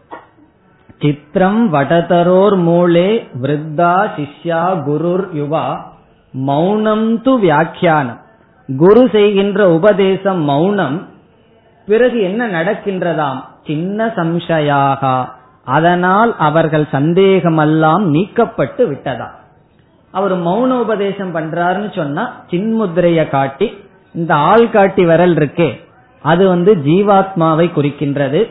சித்திரம் 0.99 1.73
வடதரோர் 1.73 2.57
மூலே 2.57 3.27
விருத்தா 3.41 4.09
சிஷ்யா 4.17 4.83
குருர் 4.87 5.27
யுவா 5.33 5.81
மௌனம் 6.31 7.23
து 7.23 7.39
வியாக்கியானம். 7.39 8.19
குரு 8.77 9.09
செய்கின்ற 9.11 9.69
உபதேசம் 9.69 10.41
மௌனம். 10.41 11.07
பிறகு 11.85 12.21
என்ன 12.21 12.47
நடக்கின்றதாம்? 12.47 13.43
சின்ன 13.65 14.05
சம்சயாகா. 14.05 15.29
அதனால் 15.77 16.31
அவர்கள் 16.37 16.85
சந்தேகமெல்லாம் 16.91 18.03
நீக்கப்பட்டு 18.13 18.83
விட்டதா? 18.87 19.29
அவர் 20.11 20.33
மௌன 20.37 20.71
உபதேசம் 20.85 21.33
பண்றாருன்னு 21.35 21.91
சொன்னா 21.95 22.23
சின்முத்திரைய 22.51 23.21
காட்டி 23.29 23.67
இந்த 24.13 24.31
ஆள் 24.51 24.69
காட்டி 24.69 25.03
விரல் 25.05 25.35
இருக்கே 25.35 25.69
அது 26.23 26.43
வந்து 26.47 26.71
ஜீவாத்மாவை 26.85 27.67
குறிக்கின்றது. 27.73 28.41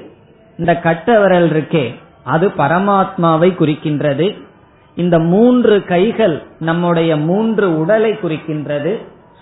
இந்த 0.58 0.72
கட்ட 0.86 1.08
விரல் 1.20 1.48
இருக்கே 1.50 1.86
அது 2.24 2.46
பரமாத்மாவை 2.56 3.50
குறிக்கின்றது. 3.60 4.28
இந்த 4.94 5.16
மூன்று 5.32 5.74
கைகள் 5.84 6.36
நம்முடைய 6.58 7.10
மூன்று 7.28 7.66
உடலை 7.80 8.12
குறிக்கின்றது. 8.22 8.92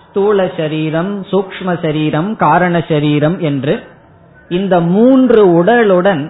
ஸ்தூல 0.08 0.48
சரீரம் 0.56 1.12
சூக்ம 1.30 1.74
சரீரம் 1.82 2.30
காரண 2.36 2.76
சரீரம் 2.88 3.38
என்று. 3.40 3.74
இந்த 4.48 4.74
மூன்று 4.94 5.40
உடலுடன் 5.60 6.22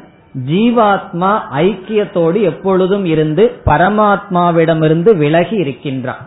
ஜீவாத்மா 0.49 1.31
ஐக்கியத்தோடு 1.55 2.41
எப்பொழுதும் 2.41 3.05
இருந்து 3.05 3.45
பரமாத்மாவிடமிருந்து 3.65 5.17
விலகி 5.17 5.57
இருக்கின்றான். 5.57 6.25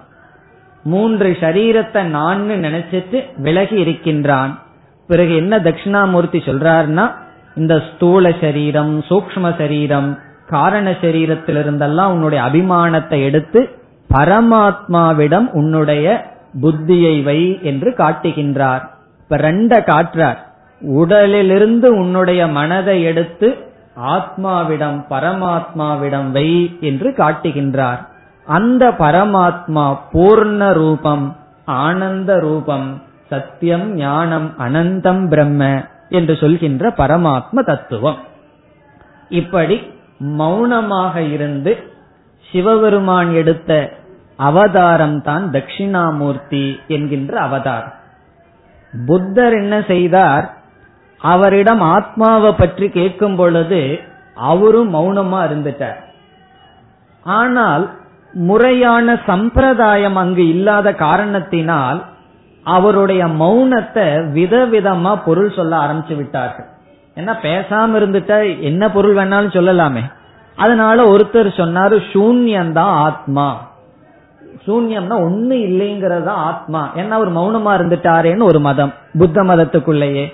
மூன்று 0.83 1.37
சரீரத்தை 1.39 2.03
நான் 2.03 2.49
நினைச்சிட்டு 2.49 3.23
விலகி 3.37 3.75
இருக்கின்றான். 3.75 4.59
பிறகு 5.07 5.35
என்ன 5.35 5.57
தட்சிணாமூர்த்தி 5.57 6.39
சொல்றாருன்னா 6.45 7.05
இந்த 7.55 7.83
ஸ்தூல 7.93 8.31
சரீரம் 8.41 9.03
சூக்ம 9.09 9.57
சரீரம் 9.57 10.19
காரண 10.47 10.91
சரீரத்திலிருந்தெல்லாம் 11.01 12.07
உன்னுடைய 12.07 12.43
அபிமானத்தை 12.43 13.23
எடுத்து 13.23 13.69
பரமாத்மாவிடம் 14.13 15.47
உன்னுடைய 15.51 16.25
புத்தியை 16.61 17.23
வை 17.23 17.59
என்று 17.61 17.89
காட்டுகின்றார். 17.97 18.83
இப்ப 19.21 19.37
ரெண்ட 19.37 19.73
காட்டுறார். 19.91 20.37
உடலிலிருந்து 20.81 21.87
உன்னுடைய 21.95 22.47
மனதை 22.47 23.03
எடுத்து 23.03 23.67
ஆத்மாவிடம் 23.97 25.05
பரமாத்மாவிடம் 25.09 26.31
வை 26.31 26.77
என்று 26.79 27.13
காட்டுகின்றார். 27.17 28.07
அந்த 28.45 28.89
பரமாத்மா 28.89 29.97
பூர்ண 30.13 30.73
ரூபம் 30.73 31.35
ஆனந்த 31.65 32.39
ரூபம் 32.39 33.01
சத்தியம் 33.27 33.93
ஞானம் 33.93 34.53
அனந்தம் 34.59 35.27
பிரம்ம 35.27 35.85
என்று 36.09 36.35
சொல்கின்ற 36.35 36.89
பரமாத்ம 36.89 37.59
தத்துவம். 37.59 38.17
இப்படி 39.29 39.93
மௌனமாக 40.17 41.21
இருந்து 41.21 41.83
சிவபெருமான் 42.51 43.33
எடுத்த 43.33 43.97
அவதாரம் 44.35 45.21
தான் 45.21 45.51
தட்சிணாமூர்த்தி 45.51 46.79
என்கின்ற 46.87 47.39
அவதாரம். 47.39 47.93
புத்தர் 49.05 49.53
என்ன 49.53 49.83
செய்தார்? 49.87 50.58
அவரிடம் 51.21 51.81
ஆத்மாவை 51.81 52.53
பற்றி 52.53 52.89
கேட்கும் 52.89 53.35
பொழுது 53.35 53.99
அவரும் 54.35 54.93
மௌனமா 54.93 55.39
இருந்துட்டார். 55.39 55.99
ஆனால் 57.23 57.97
முறையான 58.33 59.21
சம்பிரதாயம் 59.25 60.15
அங்கு 60.15 60.47
இல்லாத 60.47 60.93
காரணத்தினால் 60.93 62.05
அவருடைய 62.63 63.25
மௌனத்தை 63.25 64.07
விதவிதமா 64.33 65.21
பொருள் 65.25 65.51
சொல்ல 65.51 65.77
ஆரம்பிச்சு 65.77 66.15
விட்டார்கள். 66.15 66.65
ஏன்னா 67.15 67.33
பேசாம 67.41 67.97
இருந்துட்டா 67.99 68.61
என்ன 68.61 68.91
பொருள் 68.91 69.15
வேணாலும் 69.15 69.55
சொல்லலாமே. 69.55 70.11
அதனால 70.55 71.03
ஒருத்தர் 71.03 71.49
சொன்னாரு 71.57 72.01
சூன்யம்தான் 72.13 72.93
ஆத்மா. 73.05 73.67
சூன்யம்னா 74.67 75.15
ஒண்ணு 75.27 75.55
இல்லைங்கிறதா 75.69 76.27
ஆத்மா. 76.27 76.91
ஏன்னா 76.95 77.09
அவர் 77.09 77.33
மௌனமா 77.33 77.81
இருந்துட்டாரேன்னு 77.81 78.43
ஒரு 78.43 78.59
மதம். 78.59 78.93
புத்த 79.17 79.43
மதத்துக்குள்ளேயே. 79.43 80.33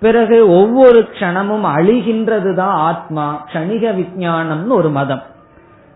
பிறகு 0.00 0.36
ஒவ்வொரு 0.50 1.08
க்ஷணமும் 1.12 1.66
அழிகின்றதுதான் 1.76 2.76
ஆத்மா 2.90 3.26
கணிக 3.52 3.84
விஜயானம்னு 4.00 4.74
ஒரு 4.80 4.90
மதம். 4.90 5.22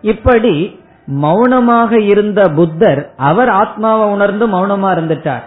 இப்படி 0.01 0.81
மௌனமாக 1.05 1.99
இருந்த 1.99 2.41
புத்தர் 2.49 3.01
அவர் 3.17 3.49
ஆத்மாவை 3.49 4.05
உணர்ந்து 4.09 4.47
மௌனமா 4.47 4.89
இருந்துட்டார். 4.95 5.45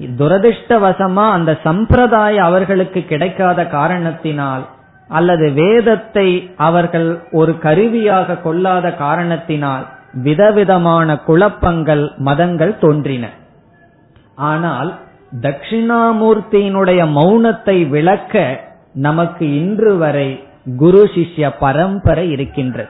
துரதிருஷ்டவசமா 0.00 1.24
அந்த 1.30 1.58
சம்பிரதாயம் 1.62 2.44
அவர்களுக்கு 2.44 3.00
கிடைக்காத 3.04 3.66
காரணத்தினால் 3.66 4.64
அல்லது 5.08 5.52
வேதத்தை 5.52 6.28
அவர்கள் 6.56 7.08
ஒரு 7.32 7.52
கருவியாக 7.58 8.36
கொள்ளாத 8.36 8.92
காரணத்தினால் 8.94 9.84
விதவிதமான 10.12 11.18
குழப்பங்கள் 11.18 12.04
மதங்கள் 12.18 12.78
தோன்றின. 12.78 13.24
ஆனால் 14.34 14.90
தட்சிணாமூர்த்தியினுடைய 15.32 17.00
மௌனத்தை 17.18 17.88
விளக்க 17.88 18.60
நமக்கு 18.92 19.56
இன்று 19.56 19.96
வரை 19.96 20.44
குரு 20.76 21.10
சிஷ்ய 21.14 21.54
பரம்பரை 21.58 22.30
இருக்கின்றது. 22.30 22.88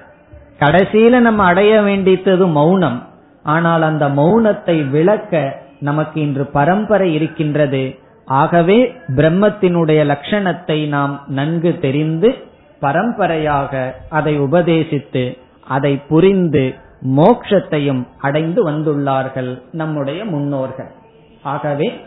கடைசியில 0.59 1.19
நம்ம 1.19 1.45
அடைய 1.45 1.81
வேண்டித்தது 1.81 2.47
மௌனம். 2.53 3.09
ஆனால் 3.43 3.83
அந்த 3.83 4.09
மௌனத்தை 4.09 4.91
விளக்க 4.91 5.63
நமக்கு 5.81 6.21
இன்று 6.21 6.47
பரம்பரை 6.47 7.15
இருக்கின்றது. 7.15 7.99
ஆகவே 8.27 8.79
பிரம்மத்தினுடைய 9.09 10.01
லட்சணத்தை 10.13 10.89
நாம் 10.89 11.23
நன்கு 11.27 11.79
தெரிந்து 11.79 12.35
பரம்பரையாக 12.81 13.95
அதை 14.09 14.41
உபதேசித்து 14.41 15.39
அதை 15.67 15.97
புரிந்து 15.97 16.75
மோக்ஷத்தையும் 17.17 18.07
அடைந்து 18.19 18.71
வந்துள்ளார்கள் 18.71 19.63
நம்முடைய 19.71 20.25
முன்னோர்கள். 20.25 20.91
ஆகவே 21.43 22.01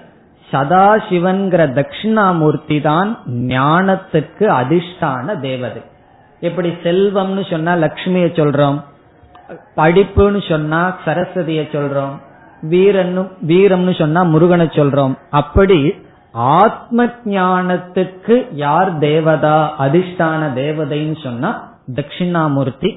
சதாசிவன்கிற 0.53 1.61
தட்சிணாமூர்த்தி 1.77 2.77
தான் 2.89 3.09
ஞானத்துக்கு 3.53 4.45
அதிஷ்டான 4.61 5.39
தேவதை. 5.47 5.81
எப்படி 6.41 6.69
செல்வம்னு 6.83 7.43
சொன்னா 7.51 7.73
லக்ஷ்மிய 7.85 8.27
சொல்றோம் 8.39 8.79
படிப்புன்னு 9.77 10.41
சொன்னா 10.49 10.81
சரஸ்வதிய 11.05 11.61
சொல்றோம் 11.75 12.15
வீரன்னு 12.73 13.21
வீரம்னு 13.49 13.93
சொன்னா 13.99 14.21
முருகனை 14.33 14.67
சொல்றோம். 14.79 15.13
அப்படி 15.41 15.79
ஆத்ம 16.59 17.05
ஞானத்துக்கு 17.33 18.35
யார் 18.65 18.91
தேவதா 18.99 19.57
அதிஷ்டான 19.85 20.41
தேவதைன்னு 20.61 21.17
சொன்னா 21.23 21.49
தட்சிணாமூர்த்தி. 21.97 22.91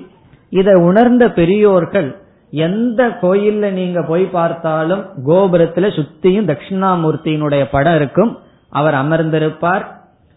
இதை 0.53 0.75
உணர்ந்த 0.88 1.25
பெரியோர்கள் 1.38 2.09
எந்த 2.51 3.09
கோயில்ல 3.09 3.71
நீங்க 3.71 4.03
போய் 4.03 4.25
பார்த்தாலும் 4.25 5.05
கோபுரத்துல 5.27 5.91
சுத்தியும் 5.91 6.57
தட்சிணாமூர்த்தியினுடைய 6.57 7.67
படம் 7.71 7.95
இருக்கும். 7.95 8.39
அவர் 8.69 8.95
அமர்ந்திருப்பார். 8.95 9.85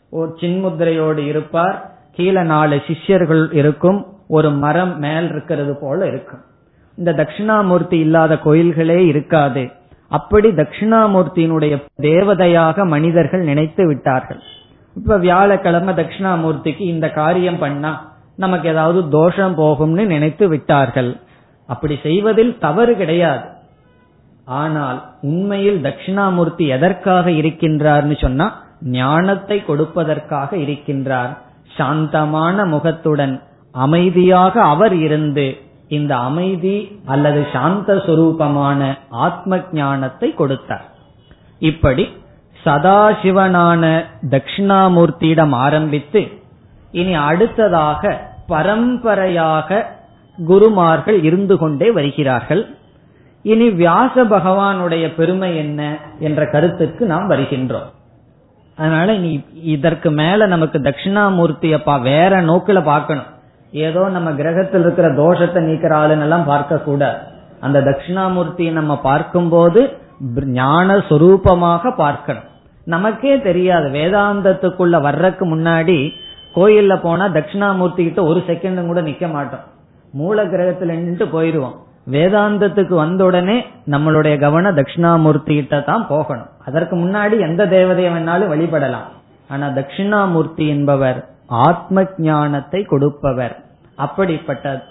ஒரு 0.10 0.38
சின்முத்திரையோடு 0.39 1.17
இருப்பார். 1.17 1.91
கீழே 2.13 2.43
நாலு 2.43 2.82
சிஷ்யர்கள் 2.88 3.54
இருக்கும். 3.54 4.06
ஒரு 4.28 4.52
மரம் 4.52 5.00
மேல் 5.00 5.30
இருக்கிறது 5.30 5.76
போல 5.76 6.08
இருக்கும். 6.08 6.39
இந்த 6.95 7.13
தட்சிணாமூர்த்தி 7.13 7.93
இல்லாத 7.93 8.36
கோயில்களே 8.36 9.06
இருக்காது. 9.06 9.69
அப்படி 10.08 10.50
தட்சிணாமூர்த்தியினுடைய 10.50 11.84
தேவதையாக 12.02 12.86
மனிதர்கள் 12.86 13.39
நினைத்து 13.39 13.88
விட்டார்கள். 13.88 14.39
இப்ப 14.95 15.17
வியாழக்கிழமை 15.17 15.93
தட்சிணாமூர்த்திக்கு 15.93 16.80
இந்த 16.80 17.10
காரியம் 17.10 17.58
பண்ணா 17.58 18.13
நமக்கு 18.36 18.69
ஏதாவது 18.69 19.10
தோஷம் 19.10 19.58
போகும்னு 19.58 20.06
நினைத்து 20.06 20.48
விட்டார்கள். 20.48 21.17
அப்படி 21.71 21.95
செய்வதில் 22.08 22.51
தவறு 22.65 22.93
கிடையாது. 23.01 23.45
ஆனால் 24.62 24.99
உண்மையில் 25.29 25.79
தட்சிணாமூர்த்தி 25.86 26.65
எதற்காக 26.75 27.25
இருக்கின்றார்னு 27.41 28.15
சொன்னா 28.23 28.47
ஞானத்தை 28.97 29.58
கொடுப்பதற்காக 29.67 30.51
இருக்கின்றார். 30.65 31.34
சாந்தமான 31.77 32.65
முகத்துடன் 32.75 33.36
அமைதியாக 33.75 34.62
அவர் 34.73 34.95
இருந்து 35.08 35.47
இந்த 35.97 36.13
அமைதி 36.29 36.77
அல்லது 37.13 37.41
சாந்த 37.53 37.93
சுரூபமான 38.05 38.82
ஆத்ம 39.25 39.60
ஞானத்தை 39.79 40.29
கொடுத்தார். 40.39 40.88
இப்படி 41.71 42.05
சதாசிவனான 42.65 43.84
தட்சிணாமூர்த்தியிடம் 44.34 45.53
ஆரம்பித்து 45.65 46.21
இனி 46.91 47.13
அடுத்ததாக 47.29 48.01
பரம்பரையாக 48.51 49.69
குருமார்கள் 50.47 51.23
இருந்து 51.23 51.58
கொண்டே 51.58 51.91
வருகிறார்கள். 51.91 52.63
இனி 53.45 53.67
வியாச 53.69 54.23
பகவானுடைய 54.23 55.15
பெருமை 55.15 55.58
என்ன 55.58 55.97
என்ற 56.19 56.45
கருத்துக்கு 56.45 57.06
நாம் 57.06 57.30
வருகின்றோம். 57.30 57.89
அதனால 58.78 59.13
நீ 59.13 59.32
இதற்கு 59.62 60.12
மேல 60.12 60.47
நமக்கு 60.47 60.80
தட்சிணாமூர்த்தியப்பா 60.80 62.02
வேற 62.02 62.41
நோக்கில 62.41 62.84
பார்க்கணும். 62.84 63.30
ஏதோ 63.71 64.10
நம்ம 64.10 64.30
கிரகத்தில் 64.32 64.82
இருக்கிற 64.82 65.08
தோஷத்தை 65.13 65.62
நீக்கிற 65.65 65.93
ஆளுன்னெல்லாம் 66.02 66.45
பார்க்க 66.45 66.78
கூடாது 66.78 67.17
அந்த 67.60 67.80
தட்சிணாமூர்த்தியை 67.80 68.71
நம்ம 68.71 68.93
பார்க்கும்போது 69.02 69.82
ஞான 70.60 70.95
சொரூபமாக 71.10 71.91
பார்க்கணும். 71.95 72.47
நமக்கே 72.86 73.41
தெரியாது. 73.41 73.88
வேதாந்தத்துக்குள்ள 73.89 75.02
வர்றதுக்கு 75.02 75.45
முன்னாடி 75.56 76.13
கோயில்ல 76.56 77.02
போனா 77.02 77.28
தட்சிணாமூர்த்தி 77.28 78.04
கிட்ட 78.04 78.23
ஒரு 78.23 78.43
செகண்டும் 78.47 78.86
கூட 78.86 79.02
நிக்க 79.02 79.32
மாட்டோம். 79.32 79.65
மூல 80.12 80.45
கிரகத்துல 80.45 80.86
நின்று 80.86 81.26
போயிருவோம். 81.26 81.78
வேதாந்தத்துக்கு 82.12 82.93
வந்த 82.93 83.24
உடனே 83.24 83.65
நம்மளுடைய 83.88 84.39
கவனம் 84.39 84.78
தட்சிணாமூர்த்தி 84.78 85.54
கிட்ட 85.54 85.80
தான் 85.80 86.08
போகணும். 86.08 86.50
அதற்கு 86.65 86.95
முன்னாடி 86.95 87.39
எந்த 87.39 87.65
தேவதையை 87.65 88.12
வேணாலும் 88.15 88.52
வழிபடலாம். 88.54 89.08
ஆனா 89.48 89.67
தட்சிணாமூர்த்தி 89.67 90.67
என்பவர் 90.67 91.30
ஆத்ம 91.48 92.06
ஞானத்தை 92.17 92.84
கொடுப்பவர். 92.84 93.63
அப்படிப்பட்ட 93.95 94.84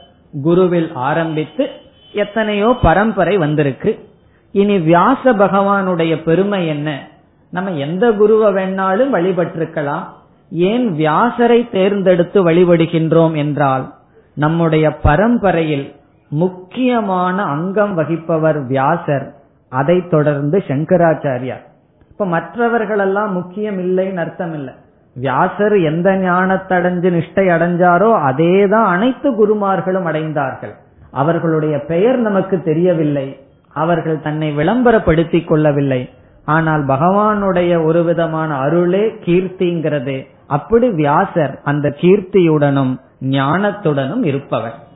குருவில் 0.45 0.93
ஆரம்பித்து 0.93 1.71
எத்தனையோ 2.13 2.77
பரம்பரை 2.83 3.37
வந்திருக்கு. 3.37 4.09
இனி 4.51 4.79
வியாச 4.79 5.33
பகவானுடைய 5.33 6.23
பெருமை 6.23 6.67
என்ன? 6.67 7.09
நம்ம 7.51 7.71
எந்த 7.71 8.13
குருவை 8.13 8.55
வேணாலும் 8.55 9.15
வழிபட்டிருக்கலாம். 9.15 10.05
ஏன் 10.51 10.93
வியாசரை 10.93 11.71
தேர்ந்தெடுத்து 11.71 12.51
வழிபடுகின்றோம் 12.51 13.37
என்றால் 13.37 13.97
நம்முடைய 14.39 14.97
பரம்பரையில் 14.97 15.95
முக்கியமான 16.29 17.43
அங்கம் 17.43 17.99
வகிப்பவர் 17.99 18.67
வியாசர் 18.67 19.33
அதைத் 19.69 20.11
தொடர்ந்து 20.11 20.63
சங்கராச்சாரியார். 20.69 21.65
இப்ப 22.11 22.27
மற்றவர்களெல்லாம் 22.27 23.33
முக்கியம் 23.33 23.79
இல்லைன்னு 23.79 24.17
அர்த்தம் 24.17 24.53
இல்லை. 24.55 24.75
வியாசர் 25.15 25.81
எந்த 25.81 26.11
ஞானத்தடைஞ்சு 26.11 27.09
நிஷ்டை 27.17 27.47
அடைஞ்சாரோ 27.55 28.11
அதேதான் 28.29 28.85
அனைத்து 28.85 29.29
குருமார்களும் 29.31 30.07
அடைந்தார்கள். 30.07 30.75
அவர்களுடைய 31.11 31.79
பெயர் 31.79 32.17
நமக்கு 32.17 32.63
தெரியவில்லை. 32.63 33.41
அவர்கள் 33.73 34.23
தன்னை 34.23 34.57
விளம்பரப்படுத்திக் 34.57 35.47
கொள்ளவில்லை. 35.47 36.11
ஆனால் 36.45 36.87
பகவானுடைய 36.87 37.85
ஒரு 37.85 38.05
விதமான 38.05 38.55
அருளே 38.55 39.07
கீர்த்திங்கிறது. 39.25 40.27
அப்படி 40.47 40.91
வியாசர் 40.91 41.61
அந்த 41.65 41.89
கீர்த்தியுடனும் 41.89 43.07
ஞானத்துடனும் 43.23 44.25
இருப்பவர் 44.25 44.87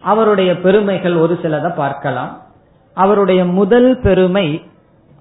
அவருடைய 0.00 0.60
பெருமைகள் 0.60 1.16
ஒரு 1.16 1.38
சிலதை 1.42 1.74
பார்க்கலாம். 1.74 2.42
அவருடைய 2.94 3.44
முதல் 3.44 3.98
பெருமை 4.00 4.62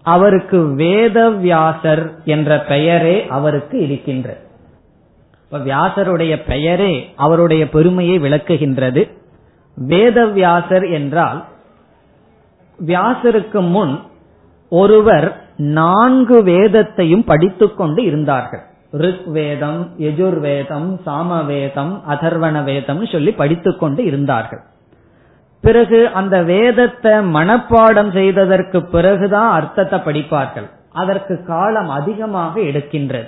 அவருக்கு 0.04 0.58
வேதவியாசர் 0.58 2.24
என்ற 2.24 2.60
பெயரே 2.60 3.28
அவருக்கு 3.28 3.80
இருக்கின்றது. 3.80 4.40
இப்ப 5.44 5.58
வியாசருடைய 5.58 6.46
பெயரே 6.48 7.14
அவருடைய 7.16 7.70
பெருமையை 7.70 8.20
விளக்குகின்றது. 8.20 9.12
வேதவியாசர் 9.88 10.92
என்றால் 10.92 11.46
வியாசருக்கு 12.86 13.70
முன் 13.70 14.02
ஒருவர் 14.70 15.46
நான்கு 15.58 16.44
வேதத்தையும் 16.44 17.24
படித்துக்கொண்டு 17.24 18.04
இருந்தார்கள். 18.04 18.64
ரிக் 18.92 19.26
வேதம் 19.26 21.00
சாமவேதம் 21.06 21.46
வேதம் 21.46 22.04
அதர்வண 22.10 22.64
வேதம் 22.64 23.06
சொல்லி 23.06 23.32
படித்துக்கொண்டு 23.32 24.06
இருந்தார்கள். 24.06 24.60
பிறகு 25.62 26.08
அந்த 26.08 26.44
வேதத்தை 26.44 27.12
மனப்பாடம் 27.12 28.14
செய்ததற்கு 28.14 28.86
பிறகுதான் 28.86 29.52
அர்த்தத்தை 29.52 30.00
படிப்பார்கள். 30.00 30.70
அதற்கு 30.92 31.46
காலம் 31.46 31.90
அதிகமாக 31.90 32.60
எடுக்கின்றது. 32.60 33.28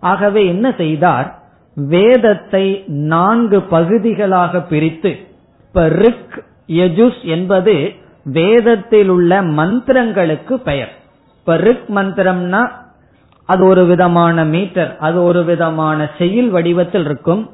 ஆகவே 0.00 0.46
என்ன 0.46 0.74
செய்தார்? 0.76 1.42
வேதத்தை 1.74 2.84
நான்கு 2.86 3.62
பகுதிகளாக 3.62 4.60
பிரித்து 4.60 5.26
இப்ப 5.66 5.88
ரிக் 5.88 6.44
யஜுஸ் 6.68 7.22
என்பது 7.22 7.92
வேதத்தில் 8.24 9.08
உள்ள 9.08 9.42
மந்திரங்களுக்கு 9.42 10.54
பெயர். 10.54 10.92
இப்ப 11.38 11.56
ரிக் 11.56 11.86
மந்திரம்னா 11.94 12.82
அது 13.44 13.66
ஒரு 13.66 13.86
விதமான 13.86 14.44
மீட்டர் 14.44 14.96
அது 14.98 15.24
ஒரு 15.24 15.44
விதமான 15.44 16.10
செயல் 16.18 16.48
வடிவத்தில் 16.48 17.04
இருக்கும். 17.04 17.50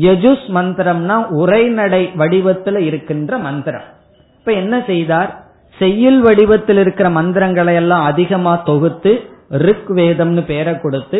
யஜுஸ் 0.00 0.46
மந்திரம்னா 0.54 1.26
உரைநடை 1.28 2.10
வடிவத்தில் 2.14 2.78
இருக்கின்ற 2.78 3.38
மந்திரம். 3.38 3.82
இப்ப 4.38 4.52
என்ன 4.52 4.82
செய்தார்? 4.86 5.42
செய்யுள் 5.78 6.20
வடிவத்தில் 6.20 6.76
இருக்கிற 6.76 7.10
மந்திரங்களை 7.10 7.74
எல்லாம் 7.74 8.04
அதிகமா 8.04 8.56
தொகுத்து 8.56 9.12
ரிக் 9.48 9.90
வேதம்னு 9.90 10.44
பெயரை 10.44 10.80
கொடுத்து 10.80 11.18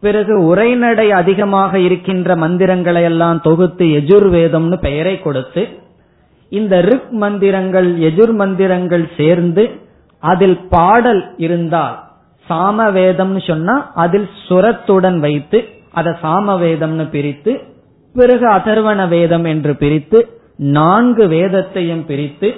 பிறகு 0.00 0.44
உரைநடை 0.44 1.10
அதிகமாக 1.10 1.78
இருக்கின்ற 1.78 2.36
மந்திரங்களை 2.36 3.02
எல்லாம் 3.02 3.40
தொகுத்து 3.40 3.84
எஜுர்வேதம்னு 3.84 4.76
பெயரை 4.80 5.20
கொடுத்து 5.20 5.68
இந்த 6.48 6.80
ரிக் 6.80 7.10
மந்திரங்கள் 7.10 7.98
எஜுர் 7.98 8.32
மந்திரங்கள் 8.32 9.06
சேர்ந்து 9.16 9.70
அதில் 10.18 10.58
பாடல் 10.68 11.34
இருந்தால் 11.36 11.96
சாமவேதம்னு 12.50 13.46
சொன்னா 13.46 13.74
அதில் 13.94 14.28
சுரத்துடன் 14.48 15.18
வைத்து 15.18 15.58
அதை 15.92 16.12
சாமவேதம்னு 16.22 17.06
பிரித்து 17.10 17.52
பிறகு 18.14 18.46
அதர்வண 18.48 19.08
வேதம் 19.08 19.44
என்று 19.44 19.76
பிரித்து 19.76 20.18
நான்கு 20.56 21.24
வேதத்தையும் 21.28 22.04
பிரித்து 22.04 22.48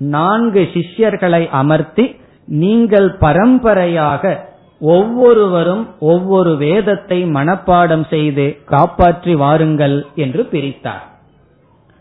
நான்கு 0.00 0.62
சிஷ்யர்களை 0.74 1.42
அமர்த்தி 1.50 2.04
நீங்கள் 2.48 3.08
பரம்பரையாக 3.18 4.54
ஒவ்வொருவரும் 4.80 5.84
ஒவ்வொரு 6.00 6.56
வேதத்தை 6.56 7.18
மனப்பாடம் 7.34 8.06
செய்து 8.08 8.46
காப்பாற்றி 8.64 9.34
வாருங்கள் 9.34 9.96
என்று 10.14 10.42
பிரித்தார். 10.44 11.04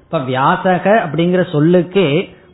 இப்ப 0.01 0.19
வியாசக 0.19 0.85
அப்படிங்கிற 1.05 1.43
சொல்லுக்கே 1.51 2.07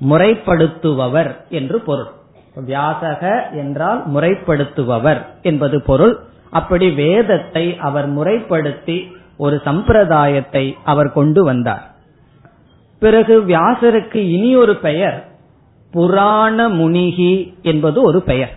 முறைப்படுத்துபவர் 0.09 1.31
என்று 1.49 1.79
பொருள். 1.81 2.11
வியாசக 2.55 3.49
என்றால் 3.51 4.03
முறைப்படுத்துபவர் 4.15 5.25
என்பது 5.41 5.81
பொருள். 5.81 6.19
அப்படி 6.49 6.89
வேதத்தை 6.89 7.77
அவர் 7.77 8.09
முறைப்படுத்தி 8.09 9.11
ஒரு 9.37 9.61
சம்பிரதாயத்தை 9.65 10.75
அவர் 10.83 11.11
கொண்டு 11.11 11.43
வந்தார். 11.43 11.91
பிறகு 12.99 13.41
வியாசருக்கு 13.41 14.15
இனி 14.15 14.55
ஒரு 14.55 14.75
பெயர் 14.75 15.25
புராண 15.91 16.69
முனிகி 16.69 17.53
என்பது 17.61 18.01
ஒரு 18.01 18.21
பெயர். 18.21 18.53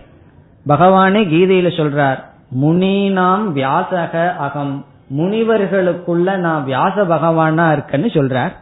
பகவானே 0.67 1.21
கீதையில 1.33 1.69
சொல்றார் 1.79 2.19
முனீனாம் 2.61 3.45
வியாசக 3.51 4.35
அகம் 4.35 4.85
முனிவர்களுக்குள்ள 5.17 6.35
நான் 6.35 6.65
வியாச 6.65 7.03
பகவானா 7.03 7.65
இருக்கன்னு 7.75 8.09
சொல்றார். 8.17 8.53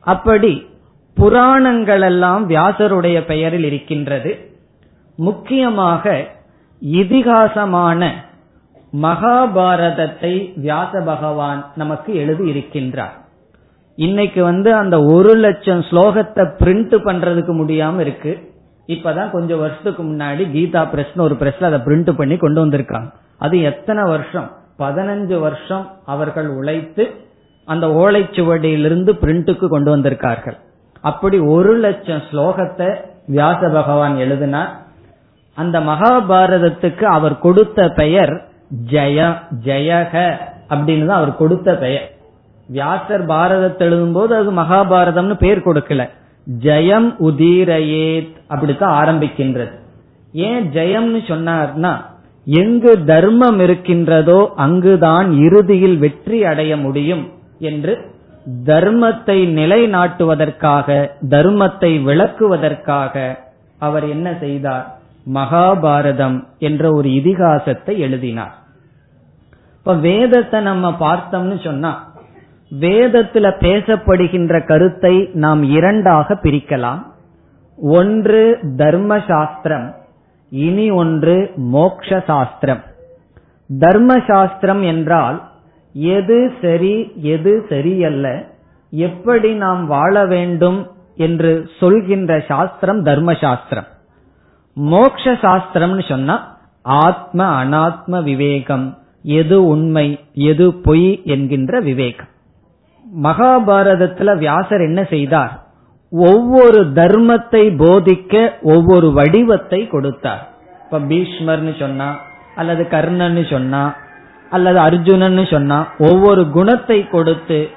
அப்படி 0.00 0.66
புராணங்கள் 1.14 2.00
எல்லாம் 2.00 2.50
வியாசருடைய 2.50 3.24
பெயரில் 3.26 3.64
இருக்கின்றது. 3.64 4.51
முக்கியமாக 5.16 6.24
இதிகாசமான 6.82 8.10
மகாபாரதத்தை 9.02 10.52
வியாச 10.56 11.04
பகவான் 11.04 11.72
நமக்கு 11.74 12.14
எழுதி 12.14 12.50
இருக்கின்றார் 12.52 13.20
இன்னைக்கு 13.96 14.44
வந்து 14.44 14.74
அந்த 14.74 15.00
ஒரு 15.00 15.34
லட்சம் 15.34 15.80
ஸ்லோகத்தை 15.80 16.50
பிரிண்ட் 16.58 16.94
பண்றதுக்கு 17.06 17.52
முடியாம 17.64 18.00
இருக்கு. 18.00 18.52
இப்பதான் 18.86 19.30
கொஞ்சம் 19.30 19.58
வருஷத்துக்கு 19.58 20.02
முன்னாடி 20.02 20.42
கீதா 20.54 20.82
பிரஸ்னு 20.94 21.20
ஒரு 21.20 21.34
பிரஸ்ல 21.34 21.62
அதை 21.62 21.78
பிரிண்ட் 21.78 22.16
பண்ணி 22.16 22.36
கொண்டு 22.36 22.66
வந்திருக்காங்க. 22.66 23.12
அது 23.38 23.60
எத்தனை 23.60 24.02
வருஷம்? 24.02 24.50
பதினஞ்சு 24.78 25.40
வருஷம் 25.40 25.90
அவர்கள் 26.06 26.48
உழைத்து 26.48 27.14
அந்த 27.64 27.86
ஓலைச்சுவடியிலிருந்து 27.86 29.12
பிரிண்ட்டுக்கு 29.20 29.68
கொண்டு 29.68 29.96
வந்திருக்கார்கள். 29.96 30.56
அப்படி 31.00 31.38
ஒரு 31.38 31.76
லட்சம் 31.76 32.22
ஸ்லோகத்தை 32.32 32.96
வியாச 33.26 33.70
பகவான் 33.72 34.16
எழுதினார். 34.16 34.81
அந்த 35.56 35.80
மகாபாரதத்துக்கு 35.80 37.04
அவர் 37.16 37.36
கொடுத்த 37.38 37.88
பெயர் 37.88 38.34
ஜெய 38.90 39.18
ஜெயக 39.64 40.14
அப்படின்னு 40.72 41.06
தான் 41.06 41.20
அவர் 41.20 41.34
கொடுத்த 41.36 41.74
பெயர். 41.74 42.06
வியாசர் 42.68 43.24
பாரதத்தை 43.26 43.84
எழுதும் 43.86 44.12
போது 44.12 44.32
அது 44.36 44.50
மகாபாரதம்னு 44.52 45.34
பேர் 45.34 45.66
கொடுக்கல. 45.66 46.02
ஜெயம் 46.46 47.08
உதீரயேத் 47.28 48.32
அப்படித்தான் 48.48 48.94
ஆரம்பிக்கின்றது. 49.00 49.74
ஏன் 50.32 50.64
ஜெயம்னு 50.76 51.20
சொன்னார்னா 51.28 51.92
எங்கு 52.46 52.92
தர்மம் 53.04 53.60
இருக்கின்றதோ 53.60 54.40
அங்குதான் 54.56 55.28
இறுதியில் 55.46 55.98
வெற்றி 55.98 56.44
அடைய 56.44 56.76
முடியும் 56.76 57.24
என்று 57.58 57.92
தர்மத்தை 58.66 59.38
நிலைநாட்டுவதற்காக 59.58 60.88
தர்மத்தை 61.34 61.92
விளக்குவதற்காக 62.08 63.14
அவர் 63.78 64.08
என்ன 64.08 64.28
செய்தார்? 64.40 64.86
மகாபாரதம் 65.26 66.38
என்ற 66.58 66.92
ஒரு 66.92 67.08
இதிகாசத்தை 67.08 67.94
எழுதினார். 67.98 68.54
இப்ப 69.76 69.94
வேதத்தை 69.94 70.60
நம்ம 70.60 70.90
பார்த்தோம்னு 71.00 71.56
சொன்னா 71.64 71.92
வேதத்துல 72.70 73.46
பேசப்படுகின்ற 73.60 74.66
கருத்தை 74.66 75.14
நாம் 75.44 75.62
இரண்டாக 75.62 76.34
பிரிக்கலாம். 76.42 77.02
ஒன்று 77.78 78.42
தர்ம 78.76 79.12
சாஸ்திரம் 79.26 79.86
இனி 80.52 80.90
ஒன்று 80.90 81.36
மோக்ஷ 81.56 82.20
சாஸ்திரம் 82.26 82.82
தர்ம 83.70 84.12
சாஸ்திரம் 84.26 84.82
என்றால் 84.82 85.38
எது 85.94 86.38
சரி 86.60 86.94
எது 87.34 87.52
சரியல்ல 87.68 88.26
எப்படி 88.92 89.50
நாம் 89.54 89.86
வாழ 89.86 90.24
வேண்டும் 90.26 90.80
என்று 91.16 91.52
சொல்கின்ற 91.78 92.32
சாஸ்திரம் 92.48 93.02
தர்ம 93.02 93.32
சாஸ்திரம் 93.34 93.88
மோக்ஷ 94.76 95.32
சாஸ்திரம்னு 95.32 96.08
சொன்னா 96.08 96.58
ஆத்ம 96.82 97.64
அனாத்ம 97.64 98.22
விவேகம் 98.22 98.98
எது 99.22 99.64
உண்மை 99.64 100.18
எது 100.32 100.74
பொய் 100.74 101.22
என்கின்ற 101.24 101.80
விவேகம். 101.80 102.30
மகாபாரதத்துல 103.22 104.38
வியாசர் 104.38 104.80
என்ன 104.80 105.04
செய்தார்? 105.04 105.52
ஒவ்வொரு 106.12 106.80
தர்மத்தை 106.94 107.64
போதிக்க 107.76 108.52
ஒவ்வொரு 108.62 109.12
வடிவத்தை 109.12 109.88
கொடுத்தார். 109.88 110.50
இப்ப 110.84 110.98
பீஷ்மர்னு 110.98 111.78
சொன்னா 111.78 112.16
அல்லது 112.56 112.86
கர்ணன்னு 112.90 113.50
சொன்னா 113.50 113.94
அல்லது 114.50 114.78
அர்ஜுனன்னு 114.78 115.50
சொன்னா 115.50 115.86
ஒவ்வொரு 115.98 116.50
குணத்தை 116.50 117.08
கொடுத்து 117.08 117.68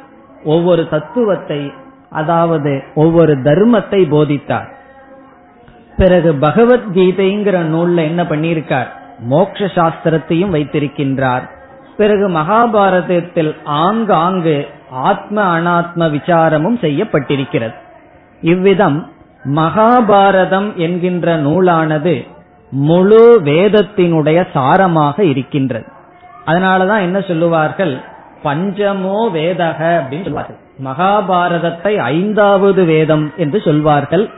ஒவ்வொரு 0.44 0.90
தத்துவத்தை 0.90 1.72
அதாவது 2.10 2.84
ஒவ்வொரு 2.96 3.34
தர்மத்தை 3.34 4.10
போதித்தார். 4.10 4.75
பிறகு 5.98 6.34
பகவத்கீதைங்கிற 6.34 7.58
நூல்ல 7.74 7.96
என்ன 7.96 8.24
பண்ணியிருக்கார்? 8.24 8.88
மோக்ஷ 9.20 9.66
சாஸ்திரத்தையும் 9.66 10.54
வைத்திருக்கின்றார். 10.56 11.50
பிறகு 11.98 12.30
மகாபாரதத்தில் 12.30 13.56
ஆங்காங்கு 13.66 14.68
ஆத்ம 14.92 15.60
அனாத்ம 15.60 16.00
விசாரமும் 16.00 16.80
செய்யப்பட்டிருக்கிறது. 16.82 17.74
இவ்விதம் 18.42 19.12
மகாபாரதம் 19.46 20.76
என்கின்ற 20.76 21.38
நூலானது 21.38 22.28
முழு 22.70 23.42
வேதத்தினுடைய 23.44 24.48
சாரமாக 24.54 25.20
இருக்கின்றது. 25.20 25.86
அதனாலதான் 26.46 27.02
என்ன 27.02 27.22
சொல்லுவார்கள்? 27.22 28.02
பஞ்சமோ 28.44 29.20
வேதக 29.34 30.02
அப்படின்னு 30.02 30.24
சொல்வார்கள். 30.24 30.58
மகாபாரதத்தை 30.84 31.98
ஐந்தாவது 31.98 32.86
வேதம் 32.86 33.32
என்று 33.38 33.62
சொல்வார்கள். 33.62 34.30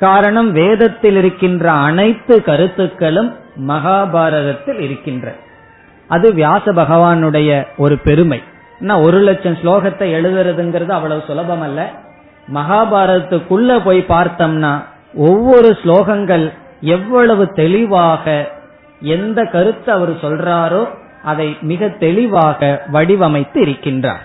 காரணம் 0.00 0.52
வேதத்தில் 0.52 1.16
இருக்கின்ற 1.16 1.70
அனைத்து 1.70 2.42
கருத்துக்களும் 2.42 3.30
மகாபாரதத்தில் 3.68 4.80
இருக்கின்ற. 4.80 5.34
அது 6.08 6.32
வியாச 6.34 6.72
பகவானுடைய 6.72 7.66
ஒரு 7.76 7.98
பெருமை. 7.98 8.42
ஒரு 9.02 9.18
லட்சம் 9.18 9.58
ஸ்லோகத்தை 9.62 10.06
எழுதுறதுங்கிறது 10.18 10.88
அவ்வளவு 10.88 11.22
சுலபம் 11.26 11.60
அல்ல 11.60 11.80
மகாபாரதத்துக்குள்ள 12.54 13.80
போய் 13.84 14.04
பார்த்தோம்னா 14.08 14.72
ஒவ்வொரு 15.14 15.76
ஸ்லோகங்கள் 15.82 16.52
எவ்வளவு 16.80 17.44
தெளிவாக 17.52 18.52
எந்த 19.00 19.44
கருத்தை 19.44 19.94
அவர் 19.94 20.12
சொல்றாரோ 20.14 20.82
அதை 21.24 21.56
மிக 21.60 21.88
தெளிவாக 21.88 22.82
வடிவமைத்து 22.92 23.60
இருக்கின்றார். 23.66 24.24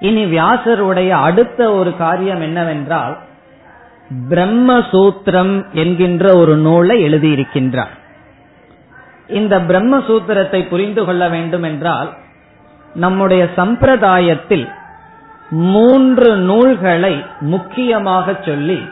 இனி 0.00 0.24
வியாசருடைய 0.24 1.10
அடுத்த 1.10 1.70
ஒரு 1.72 1.96
காரியம் 1.96 2.40
என்னவென்றால் 2.40 3.14
பிரம்மசூத்திரம் 4.30 5.64
என்கின்ற 5.72 6.36
ஒரு 6.36 6.56
நூலை 6.56 7.04
எழுதியிருக்கின்றார். 7.04 7.94
இந்த 9.28 9.58
பிரம்மசூத்திரத்தை 9.58 10.68
புரிந்து 10.68 11.04
கொள்ள 11.04 11.28
வேண்டும் 11.28 11.62
என்றால் 11.62 12.16
நம்முடைய 12.94 13.48
சம்பிரதாயத்தில் 13.56 14.68
மூன்று 15.50 16.36
நூல்களை 16.36 17.24
முக்கியமாக 17.40 18.36
சொல்லி 18.44 18.88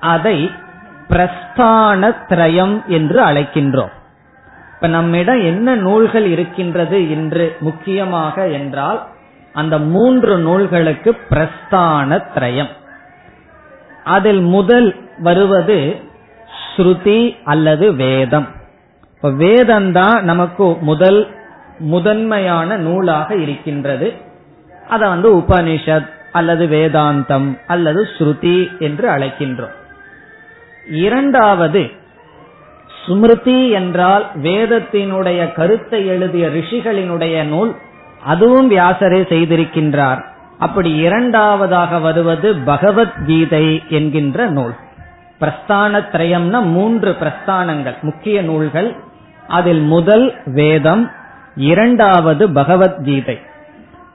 அதை 0.00 0.50
பிரஸ்தான 1.08 2.16
திரயம் 2.28 2.84
என்று 2.86 3.24
அழைக்கின்றோம். 3.24 3.92
இப்ப 4.74 4.88
நம்மிடம் 4.88 5.42
என்ன 5.42 5.74
நூல்கள் 5.74 6.26
இருக்கின்றது 6.26 7.10
என்று 7.10 7.56
முக்கியமாக 7.60 8.48
என்றால் 8.48 9.06
அந்த 9.52 9.78
மூன்று 9.78 10.38
நூல்களுக்கு 10.38 11.16
பிரஸ்தான 11.30 12.18
திரயம் 12.34 12.72
அதில் 14.06 14.40
முதல் 14.40 14.88
வருவது 15.18 16.00
ஸ்ருதி 16.76 17.36
அல்லது 17.44 17.94
வேதம். 17.94 18.48
இப்ப 19.14 19.30
வேதம் 19.30 19.92
தான் 19.92 20.24
நமக்கு 20.24 20.76
முதல் 20.80 21.20
முதன்மையான 21.78 22.76
நூலாக 22.76 23.34
இருக்கின்றது. 23.34 24.12
அதை 24.88 25.08
வந்து 25.08 25.36
உபனிஷத் 25.36 26.10
அல்லது 26.32 26.66
வேதாந்தம் 26.66 27.58
அல்லது 27.66 28.08
ஸ்ருதி 28.18 28.78
என்று 28.78 29.08
அழைக்கின்றோம். 29.08 29.74
இரண்டாவது 30.86 31.90
ஸ்மிருதி 33.06 33.70
என்றால் 33.70 34.24
வேதத்தினுடைய 34.42 35.52
கருத்தை 35.52 36.06
எழுதிய 36.06 36.46
ரிஷிகளினுடைய 36.46 37.42
நூல் 37.44 37.72
அதுவும் 38.24 38.70
வியாசரே 38.70 39.20
செய்திருக்கின்றார். 39.32 40.22
அப்படி 40.58 40.94
இரண்டாவதாக 40.94 41.98
வருவது 41.98 42.54
பகவத்கீதை 42.54 43.82
என்கின்ற 43.88 44.46
நூல். 44.46 44.74
பிரஸ்தான 45.40 46.00
திரயம்னா 46.12 46.62
மூன்று 46.62 47.16
பிரஸ்தானங்கள் 47.20 48.00
முக்கிய 48.00 48.42
நூல்கள். 48.42 48.96
அதில் 49.48 49.80
முதல் 49.80 50.34
வேதம் 50.44 51.10
இரண்டாவது 51.56 52.50
பகவத்கீதை 52.50 53.40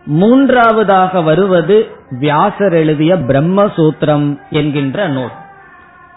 மூன்றாவதாக 0.05 1.21
வருவது 1.21 1.89
வியாசர் 2.19 2.73
எழுதிய 2.73 3.15
பிரம்மசூத்திரம் 3.15 4.39
என்கின்ற 4.49 5.07
நூல். 5.07 5.31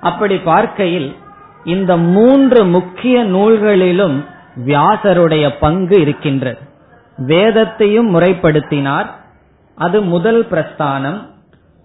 அப்படி 0.01 0.39
பார்க்கையில் 0.39 1.17
இந்த 1.65 1.97
மூன்று 1.97 2.65
முக்கிய 2.65 3.25
நூல்களிலும் 3.25 4.25
வியாசருடைய 4.67 5.55
பங்கு 5.61 6.01
இருக்கின்றது. 6.01 6.59
வேதத்தையும் 7.17 8.15
முறைப்படுத்தினார் 8.15 9.07
அது 9.77 10.03
முதல் 10.03 10.47
பிரஸ்தானம். 10.51 11.21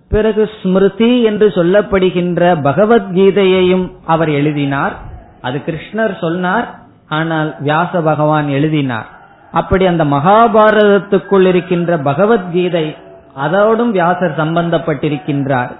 பிறகு 0.07 0.49
ஸ்மிருதி 0.61 1.21
என்று 1.21 1.47
சொல்லப்படுகின்ற 1.47 2.41
பகவத்கீதையையும் 2.61 3.91
அவர் 4.05 4.29
எழுதினார். 4.29 4.95
அது 5.41 5.61
கிருஷ்ணர் 5.65 6.19
சொன்னார் 6.19 6.67
ஆனால் 7.09 7.55
வியாச 7.59 8.01
பகவான் 8.01 8.47
எழுதினார். 8.49 9.07
அப்படி 9.51 9.85
அந்த 9.85 10.05
மகாபாரதத்துக்குள் 10.05 11.45
இருக்கின்ற 11.47 11.97
பகவத்கீதை 11.97 12.95
அதோடும் 13.35 13.91
வியாசர் 13.91 14.39
சம்பந்தப்பட்டிருக்கின்றார். 14.39 15.71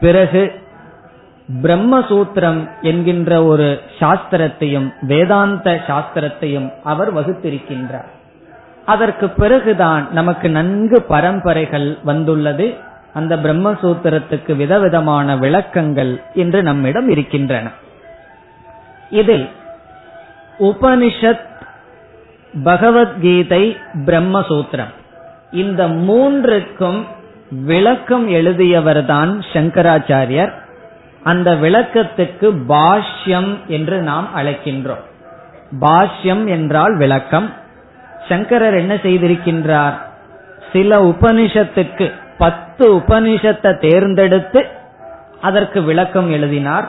பிறகு 0.00 0.62
பிரம்மசூத்திரம் 1.62 2.68
என்கின்ற 2.80 3.44
ஒரு 3.44 3.80
சாஸ்திரத்தையும் 4.00 4.92
வேதாந்த 5.00 5.82
சாஸ்திரத்தையும் 5.86 6.68
அவர் 6.84 7.14
வகுத்திருக்கின்றார். 7.14 8.10
அதற்கு 8.86 9.28
பிறகுதான் 9.28 10.08
நமக்கு 10.12 10.50
நன்கு 10.50 11.02
பரம்பரைகள் 11.02 11.98
வந்துள்ளது. 12.04 12.74
அந்த 13.14 13.36
பிரம்மசூத்திரத்துக்கு 13.36 14.56
விதவிதமான 14.56 15.36
விளக்கங்கள் 15.36 16.22
என்று 16.34 16.62
நம்மிடம் 16.62 17.08
இருக்கின்றன. 17.08 17.70
இதில் 19.10 19.48
உபனிஷத் 20.60 21.40
பகவத்கீதை 22.64 23.76
பிரம்மசூத்திரம். 23.94 24.92
இந்த 25.52 25.88
மூன்றுக்கும் 25.88 27.04
விளக்கம் 27.50 28.30
எழுதியவர்தான் 28.30 29.42
சங்கராச்சாரியர். 29.52 30.52
அந்த 31.22 31.54
விளக்கத்துக்கு 31.54 32.62
பாஷ்யம் 32.68 33.56
என்று 33.66 34.00
நாம் 34.00 34.28
அழைக்கின்றோம். 34.36 35.04
பாஷ்யம் 35.80 36.48
என்றால் 36.48 36.96
விளக்கம். 36.96 37.62
சங்கரர் 38.28 38.74
என்ன 38.74 38.94
செய்திருக்கின்றார்? 38.94 39.96
சில 40.72 40.98
உபனிஷத்துக்கு 41.02 42.12
பத்து 42.38 42.84
உபனிஷத்தை 42.94 43.78
தேர்ந்தெடுத்து 43.78 44.66
அதற்கு 45.40 45.82
விளக்கம் 45.82 46.30
எழுதினார். 46.30 46.86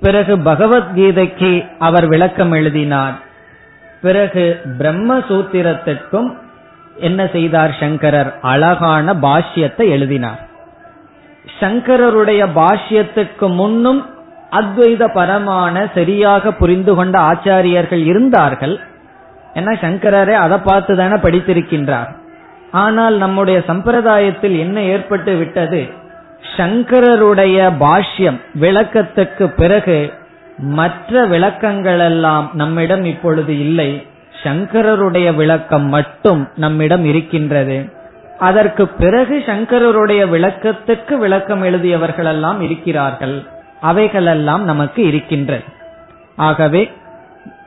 பிறகு 0.00 0.36
பகவத்கீதைக்கு 0.36 1.66
அவர் 1.78 2.06
விளக்கம் 2.06 2.52
எழுதினார். 2.52 3.14
பிறகு 4.02 4.60
பிரம்மசூத்திரத்திற்கும் 4.78 6.28
என்ன 6.94 7.26
செய்தார் 7.26 7.72
சங்கரர்? 7.80 8.34
அழகான 8.40 9.14
பாஷ்யத்தை 9.14 9.88
எழுதினார். 9.88 10.40
சங்கரருடைய 11.60 12.42
பாஷ்யத்துக்கு 12.54 13.54
முன்னும் 13.54 14.00
அத்வைத 14.50 15.04
பரமான 15.14 15.86
சரியாக 15.94 16.52
புரிந்து 16.52 16.94
கொண்ட 16.94 17.18
ஆச்சாரியர்கள் 17.20 18.04
இருந்தார்கள். 18.04 18.80
ஏன்னா 19.56 19.72
சங்கரரே 19.84 20.34
அதை 20.44 20.58
பார்த்து 20.58 20.96
தானே 20.96 21.14
படித்திருக்கின்றார். 21.14 22.10
ஆனால் 22.70 23.16
நம்முடைய 23.16 23.58
சம்பிரதாயத்தில் 23.66 24.56
என்ன 24.58 24.82
ஏற்பட்டு 24.94 25.34
விட்டது? 25.36 25.80
சங்கரருடைய 26.56 27.58
பாஷ்யம் 27.80 28.38
விளக்கத்துக்கு 28.60 29.46
பிறகு 29.56 30.12
மற்ற 30.58 31.24
விளக்கங்கள் 31.24 31.98
எல்லாம் 31.98 32.50
நம்மிடம் 32.52 33.04
இப்பொழுது 33.04 33.58
இல்லை. 33.58 34.06
சங்கரருடைய 34.42 35.28
விளக்கம் 35.34 35.88
மட்டும் 35.88 36.48
நம்மிடம் 36.56 37.04
இருக்கின்றது. 37.04 37.78
அதற்கு 38.38 38.84
பிறகு 38.88 39.36
சங்கரருடைய 39.46 40.22
விளக்கத்துக்கு 40.34 41.14
விளக்கம் 41.14 41.62
எழுதியவர்களெல்லாம் 41.64 42.60
இருக்கிறார்கள். 42.60 43.36
அவைகளெல்லாம் 43.80 44.64
நமக்கு 44.64 45.00
இருக்கின்றது. 45.06 45.64
ஆகவே 46.36 46.82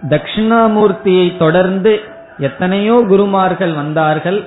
தட்சிணாமூர்த்தியை 0.08 1.38
தொடர்ந்து 1.38 2.00
எத்தனையோ 2.38 3.06
குருமார்கள் 3.08 3.74
வந்தார்கள். 3.74 4.43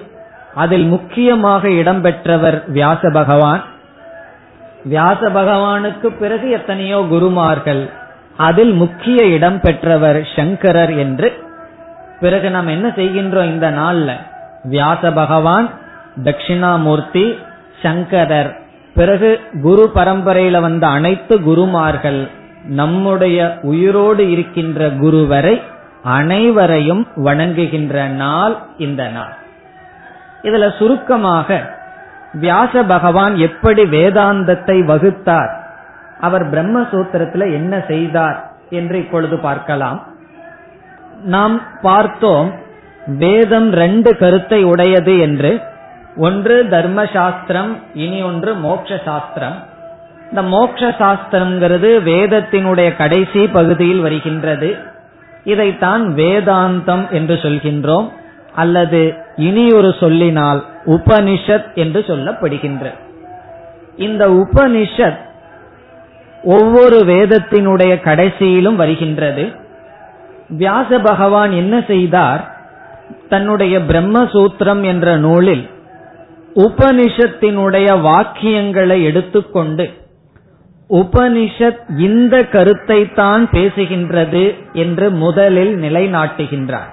அதில் 0.55 0.85
முக்கியமாக 0.85 1.69
இடம்பெற்றவர் 1.69 2.71
வியாச 2.71 3.11
பகவான் 3.13 3.63
வியாச 4.85 5.29
பகவானுக்கு 5.29 6.07
பிறகு 6.07 6.51
எத்தனையோ 6.51 7.07
குருமார்கள். 7.09 7.91
அதில் 8.37 8.73
முக்கிய 8.73 9.25
இடம் 9.25 9.61
பெற்றவர் 9.61 10.29
சங்கரர் 10.37 10.97
என்று. 10.97 11.33
பிறகு 12.21 12.51
நாம் 12.51 12.67
என்ன 12.67 12.89
செய்கின்றோம் 12.89 13.45
இந்த 13.45 13.71
நாள்ல? 13.71 14.13
வியாச 14.65 15.13
பகவான் 15.13 15.71
தட்சிணாமூர்த்தி 16.25 17.39
சங்கரர். 17.83 18.61
பிறகு 18.95 19.41
குரு 19.63 19.91
பரம்பரையில 19.95 20.61
வந்த 20.61 20.87
அனைத்து 20.87 21.43
குருமார்கள் 21.43 22.29
நம்முடைய 22.65 23.59
உயிரோடு 23.63 24.31
இருக்கின்ற 24.31 24.89
குருவரை 24.89 25.63
அனைவரையும் 26.03 27.07
வணங்குகின்ற 27.17 28.07
நாள் 28.07 28.57
இந்த 28.79 29.09
நாள். 29.09 29.33
இதுல 30.43 30.77
சுருக்கமாக 30.77 31.61
வியாச 32.33 32.83
பகவான் 32.83 33.37
எப்படி 33.37 33.83
வேதாந்தத்தை 33.85 34.77
வகுத்தார் 34.85 35.51
அவர் 36.21 36.51
பிரம்மசூத்திரத்துல 36.51 37.53
என்ன 37.53 37.85
செய்தார் 37.89 38.53
என்று 38.71 38.99
இப்பொழுது 38.99 39.39
பார்க்கலாம். 39.39 40.07
நாம் 41.25 41.61
பார்த்தோம் 41.83 42.53
வேதம் 43.07 43.71
ரெண்டு 43.73 44.17
கருத்தை 44.17 44.65
உடையது 44.65 45.19
என்று 45.19 45.61
ஒன்று 46.17 46.69
தர்ம 46.69 47.07
சாஸ்திரம் 47.07 47.79
இனி 47.95 48.23
ஒன்று 48.23 48.55
மோட்ச 48.55 49.03
சாஸ்திரம் 49.05 49.63
இந்த 50.33 50.57
மோட்ச 50.57 50.79
சாஸ்திரம்ங்கிறது 50.79 52.03
வேதத்தினுடைய 52.03 52.97
கடைசி 52.97 53.49
பகுதியில் 53.49 54.01
வருகின்றது. 54.01 54.77
இதைத்தான் 55.45 56.15
வேதாந்தம் 56.15 57.11
என்று 57.11 57.35
சொல்கின்றோம். 57.35 58.09
அல்லது 58.55 59.15
இனி 59.37 59.73
ஒரு 59.73 59.95
சொல்லினால் 60.01 60.65
உபனிஷத் 60.87 61.75
என்று 61.75 62.05
சொல்லப்படுகின்ற. 62.07 62.95
இந்த 63.97 64.29
உபனிஷத் 64.29 65.19
ஒவ்வொரு 66.43 66.99
வேதத்தினுடைய 66.99 67.95
கடைசியிலும் 68.05 68.75
வருகின்றது. 68.75 69.49
வியாச 70.59 70.99
பகவான் 70.99 71.53
என்ன 71.53 71.85
செய்தார்? 71.87 72.57
தன்னுடைய 73.29 73.79
பிரம்மசூத்திரம் 73.79 74.83
என்ற 74.83 75.17
நூலில் 75.17 75.71
உபனிஷத்தினுடைய 76.55 78.01
வாக்கியங்களை 78.01 79.05
எடுத்துக்கொண்டு 79.05 80.01
உபனிஷத் 80.91 81.99
இந்த 81.99 82.45
கருத்தை 82.45 83.13
தான் 83.13 83.49
பேசுகின்றது 83.49 84.71
என்று 84.73 85.11
முதலில் 85.11 85.77
நிலைநாட்டுகின்றார். 85.77 86.91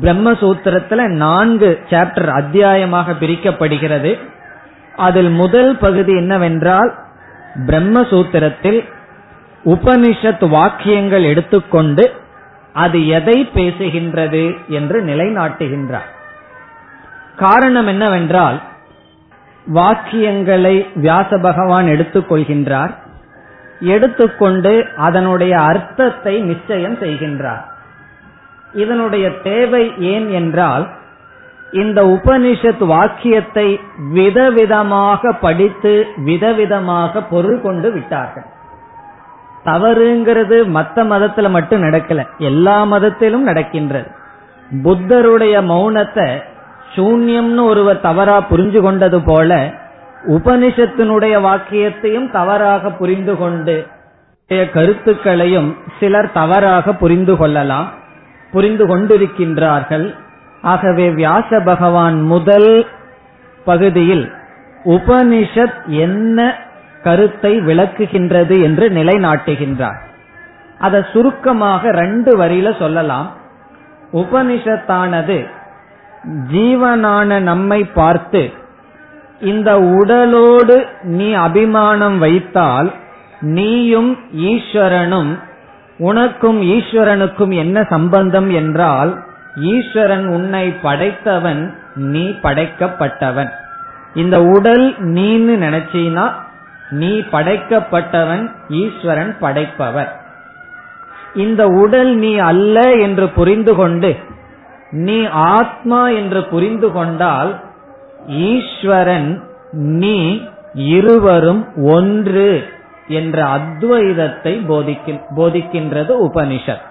பிரம்மசூத்திரத்துல 0.00 1.08
நான்கு 1.08 1.80
சாப்டர் 1.90 2.28
அத்தியாயமாக 2.28 3.12
பிரிக்கப்படுகிறது. 3.12 4.18
அதில் 4.96 5.28
முதல் 5.28 5.78
பகுதி 5.78 6.16
என்னவென்றால் 6.16 6.94
பிரம்மசூத்திரத்தில் 7.66 8.88
உபனிஷத் 9.64 10.48
வாக்கியங்கள் 10.48 11.22
எடுத்துக்கொண்டு 11.22 12.12
அது 12.72 13.08
எதை 13.08 13.48
பேசுகின்றது 13.54 14.56
என்று 14.68 15.04
நிலைநாட்டுகின்றார். 15.04 16.10
காரணம் 17.36 17.86
என்னவென்றால் 17.86 18.62
வாக்கியங்களை 19.74 20.86
வியாச 20.94 21.38
பகவான் 21.38 21.86
எடுத்துக்கொள்கின்றார். 21.86 22.94
எடுத்துக்கொண்டு 23.80 24.86
அதனுடைய 24.96 25.60
அர்த்தத்தை 25.60 26.40
நிச்சயம் 26.40 26.94
செய்கின்றார். 26.94 27.64
இதனுடைய 28.72 29.30
தேவை 29.30 29.92
ஏன் 29.98 30.30
என்றால் 30.30 30.90
இந்த 31.72 32.02
உபனிஷத் 32.02 32.86
வாக்கியத்தை 32.86 33.80
விதவிதமாக 34.14 35.32
படித்து 35.40 36.06
விதவிதமாக 36.26 37.22
பொருள் 37.30 37.60
கொண்டு 37.60 37.92
விட்டார்கள். 37.92 38.44
தவறுங்கிறது 39.64 40.66
மற்ற 40.66 41.04
மதத்துல 41.04 41.50
மட்டும் 41.50 41.82
நடக்கல 41.82 42.26
எல்லா 42.38 42.84
மதத்திலும் 42.84 43.42
நடக்கின்றது. 43.42 44.10
புத்தருடைய 44.82 45.62
மௌனத்தை 45.62 46.42
சூன்யம்னு 46.94 47.62
ஒருவர் 47.64 48.00
தவறா 48.00 48.36
புரிஞ்சு 48.50 48.80
கொண்டது 48.80 49.22
போல 49.24 49.52
உபனிஷத்தினுடைய 50.28 51.34
வாக்கியத்தையும் 51.48 52.30
தவறாக 52.30 52.90
புரிந்து 52.90 53.36
கொண்டு 53.36 53.86
கருத்துக்களையும் 54.72 55.76
சிலர் 56.00 56.32
தவறாக 56.32 56.92
புரிந்து 56.92 57.36
கொள்ளலாம் 57.36 57.88
புரிந்து 58.52 58.84
கொண்டிருக்கின்றார்கள். 58.86 60.14
ஆகவே 60.62 61.10
வியாச 61.10 61.60
பகவான் 61.64 62.18
முதல் 62.22 62.86
பகுதியில் 63.64 64.32
உபனிஷத் 64.84 65.80
என்ன 65.86 66.54
கருத்தை 67.02 67.52
விளக்குகின்றது 67.60 68.56
என்று 68.62 68.88
நிலைநாட்டுகின்றார். 68.88 70.00
அதை 70.78 71.00
சுருக்கமாக 71.12 71.90
ரெண்டு 71.90 72.30
வரியில 72.38 72.78
சொல்லலாம். 72.78 73.28
உபனிஷத்தானது 74.12 75.38
ஜீவனான 76.24 77.40
நம்மை 77.40 77.84
பார்த்து 77.84 78.52
இந்த 79.40 79.80
உடலோடு 79.80 80.86
நீ 81.02 81.32
அபிமானம் 81.32 82.18
வைத்தால் 82.18 82.92
நீயும் 83.40 84.18
ஈஸ்வரனும் 84.32 85.38
உனக்கும் 85.98 86.62
ஈஸ்வரனுக்கும் 86.62 87.54
என்ன 87.54 87.82
சம்பந்தம் 87.82 88.50
என்றால் 88.50 89.24
ஈஸ்வரன் 89.54 90.26
உன்னை 90.26 90.68
படைத்தவன் 90.82 91.74
நீ 91.94 92.28
படைக்கப்பட்டவன். 92.42 93.50
இந்த 94.14 94.42
உடல் 94.42 94.94
நீன்னு 94.98 95.54
நினைச்சினா 95.66 96.32
நீ 96.90 97.18
படைக்கப்பட்டவன் 97.32 98.50
ஈஸ்வரன் 98.68 99.36
படைப்பவர். 99.40 100.10
இந்த 101.34 101.66
உடல் 101.66 102.14
நீ 102.14 102.38
அல்ல 102.38 102.90
என்று 102.90 103.28
புரிந்து 103.28 103.74
கொண்டு 103.74 104.16
நீ 104.92 105.24
ஆத்மா 105.24 106.08
என்று 106.08 106.44
புரிந்து 106.44 106.92
கொண்டால் 106.92 107.60
ஈஸ்வரன் 108.28 109.42
நீ 109.72 110.42
இருவரும் 110.74 111.68
ஒன்று 111.84 112.68
என்ற 113.08 113.44
அத்வைதத்தை 113.44 114.54
போதிக்கின்றது 115.36 116.12
உபனிஷத். 116.22 116.84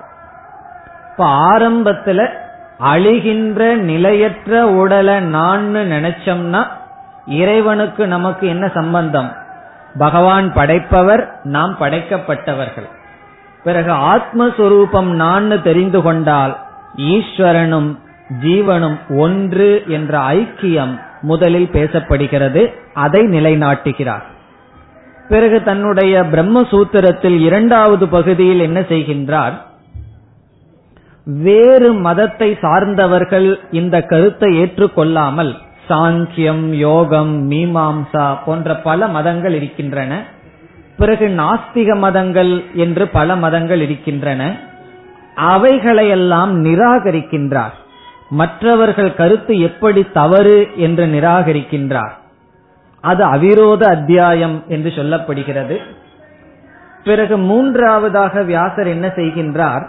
இப்ப 1.11 1.25
ஆரம்பத்துல 1.25 2.29
அழிகின்ற 2.79 3.75
நிலையற்ற 3.75 4.67
உடலை 4.67 5.19
நான் 5.19 5.75
நினைச்சோம்னா 5.75 6.67
இறைவனுக்கு 7.25 8.07
நமக்கு 8.07 8.47
என்ன 8.47 8.67
சம்பந்தம்? 8.67 9.33
பகவான் 9.97 10.53
படைப்பவர் 10.53 11.39
நாம் 11.43 11.77
படைக்கப்பட்டவர்கள். 11.79 12.89
பிறகு 13.63 13.93
ஆத்மஸ்வரூபம் 13.93 15.09
நான் 15.15 15.61
தெரிந்து 15.61 16.01
கொண்டால் 16.01 16.69
ஈஸ்வரனும் 16.95 17.97
ஜீவனும் 18.43 18.97
ஒன்று 19.17 19.83
என்ற 19.87 20.19
ஐக்கியம் 20.19 21.01
முதலில் 21.21 21.69
பேசப்படுகிறது 21.73 22.73
அதை 22.93 23.21
நிலைநாட்டுகிறார். 23.21 24.23
பிறகு 25.29 25.63
தன்னுடைய 25.63 26.23
பிரம்மசூத்திரத்தில் 26.23 27.39
இரண்டாவது 27.39 28.07
பகுதியில் 28.07 28.59
என்ன 28.59 28.79
செய்கின்றார்? 28.79 29.53
வேறு 31.25 31.93
மதத்தை 31.93 32.57
சார்ந்தவர்கள் 32.61 33.59
இந்த 33.71 34.01
கருத்தை 34.01 34.59
ஏற்றுக்கொள்ளாமல் 34.59 35.55
சாங்கியம் 35.89 36.69
யோகம் 36.69 37.51
மீமாம்சா 37.51 38.37
போன்ற 38.45 38.75
பல 38.75 39.07
மதங்கள் 39.07 39.53
இருக்கின்றன. 39.53 40.23
பிறகு 40.97 41.27
நாஸ்திக 41.27 41.97
மதங்கள் 41.97 42.63
என்று 42.73 43.07
பல 43.07 43.35
மதங்கள் 43.35 43.81
இருக்கின்றன. 43.81 44.55
அவைகளையெல்லாம் 45.35 46.65
நிராகரிக்கின்றார். 46.65 47.73
மற்றவர்கள் 48.29 49.15
கருத்து 49.15 49.59
எப்படி 49.59 50.07
தவறு 50.13 50.67
என்று 50.75 51.05
நிராகரிக்கின்றார். 51.05 52.11
அது 53.01 53.25
அவிரோத 53.25 53.83
அத்தியாயம் 53.83 54.63
என்று 54.67 54.89
சொல்லப்படுகிறது. 54.89 55.77
பிறகு 57.03 57.37
மூன்றாவதாக 57.37 58.43
வியாசர் 58.43 58.87
என்ன 58.87 59.07
செய்கின்றார்? 59.07 59.87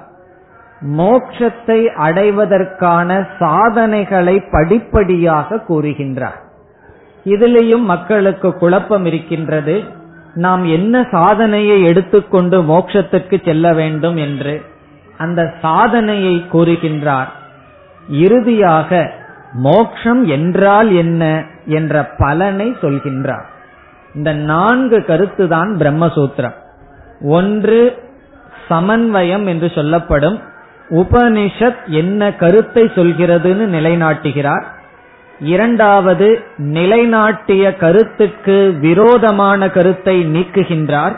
மோட்சத்தை 0.98 1.86
அடைவதற்கான 1.86 3.28
சாதனைகளை 3.38 4.44
படிப்படியாக 4.50 5.62
கூறுகின்றார். 5.68 6.40
இதிலேயும் 7.24 7.82
மக்களுக்கு 7.82 8.54
குழப்பம் 8.54 9.04
இருக்கின்றது. 9.04 9.84
நாம் 10.34 10.64
என்ன 10.64 11.08
சாதனையை 11.10 11.84
எடுத்துக்கொண்டு 11.84 12.62
மோட்சத்திற்கு 12.62 13.44
செல்ல 13.44 13.72
வேண்டும் 13.72 14.16
என்று. 14.16 14.62
அந்த 15.22 15.40
சாதனையை 15.62 16.34
கூறுகின்றார். 16.52 17.30
இறுதியாக 18.08 19.00
மோக்ஷம் 19.52 20.22
என்றால் 20.26 20.90
என்ன 20.92 21.22
என்ற 21.66 22.04
பலனை 22.18 22.68
சொல்கின்றார். 22.82 23.46
இந்த 24.14 24.30
நான்கு 24.32 24.98
கருத்து 25.04 25.44
தான் 25.48 25.70
பிரம்மசூத்திரம். 25.78 26.56
ஒன்று 27.36 27.80
சமன்வயம் 28.68 29.46
என்று 29.46 29.68
சொல்லப்படும். 29.74 30.38
உபனிஷத் 30.90 31.82
என்ன 31.86 32.30
கருத்தை 32.34 32.84
சொல்கிறதுன்னு 32.94 33.66
நிலைநாட்டுகிறார். 33.76 34.64
இரண்டாவது 35.40 36.28
நிலைநாட்டிய 36.56 37.64
கருத்துக்கு 37.76 38.56
விரோதமான 38.80 39.70
கருத்தை 39.70 40.16
நீக்குகின்றார். 40.34 41.16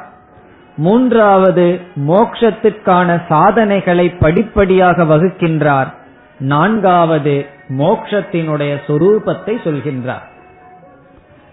மூன்றாவது 0.77 1.81
மோக்ஷத்துக்கான 2.09 3.23
சாதனைகளை 3.29 4.11
படிப்படியாக 4.11 5.05
வகுக்கின்றார். 5.05 5.95
நான்காவது 6.39 7.47
மோக்ஷத்தினுடைய 7.79 8.79
சொரூபத்தை 8.87 9.55
சொல்கின்றார். 9.65 10.25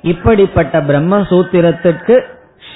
இப்படிப்பட்ட 0.01 0.81
பிரம்மசூத்திரத்திற்கு 0.81 2.21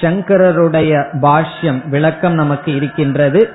சங்கரருடைய 0.00 1.04
பாஷ்யம் 1.22 1.88
விளக்கம் 1.88 2.34
நமக்கு 2.34 2.74
இருக்கின்றது 2.74 3.50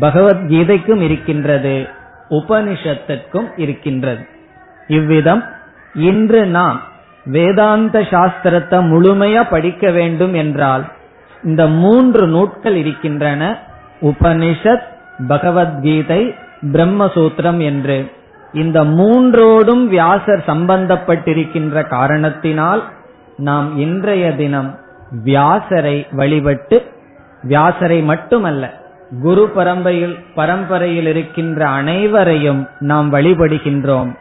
பகவத்கீதைக்கும் 0.00 1.00
இருக்கின்றது 1.00 1.86
உபனிஷத்திற்கும் 2.30 3.48
இருக்கின்றது. 3.56 4.26
இவ்விதம் 4.88 5.44
இன்று 5.94 6.46
நாம் 6.46 6.82
வேதாந்த 7.24 8.00
சாஸ்திரத்தை 8.00 8.78
முழுமையா 8.92 9.50
படிக்க 9.50 9.90
வேண்டும் 9.90 10.34
என்றால் 10.34 10.96
இந்த 11.44 11.66
மூன்று 11.66 12.26
நூட்கள் 12.26 12.74
இருக்கின்றன. 12.74 13.58
உபனிஷத் 14.00 14.86
பகவத்கீதை 15.28 16.34
பிரம்மசூத்திரம் 16.62 17.62
என்று. 17.62 18.10
இந்த 18.52 18.84
மூன்றோடும் 18.84 19.86
வியாசர் 19.86 20.44
சம்பந்தப்பட்டிருக்கின்ற 20.46 21.88
காரணத்தினால் 21.88 22.82
நாம் 23.36 23.78
இன்றைய 23.78 24.34
தினம் 24.34 24.78
வியாசரை 25.24 26.14
வழிபட்டு 26.14 26.86
வியாசரை 27.48 28.04
மட்டுமல்ல 28.04 28.80
குரு 29.22 29.48
பரம்பரையில் 29.48 30.18
பரம்பரையில் 30.34 31.06
இருக்கின்ற 31.06 31.68
அனைவரையும் 31.68 32.68
நாம் 32.78 33.12
வழிபடுகின்றோம். 33.12 34.16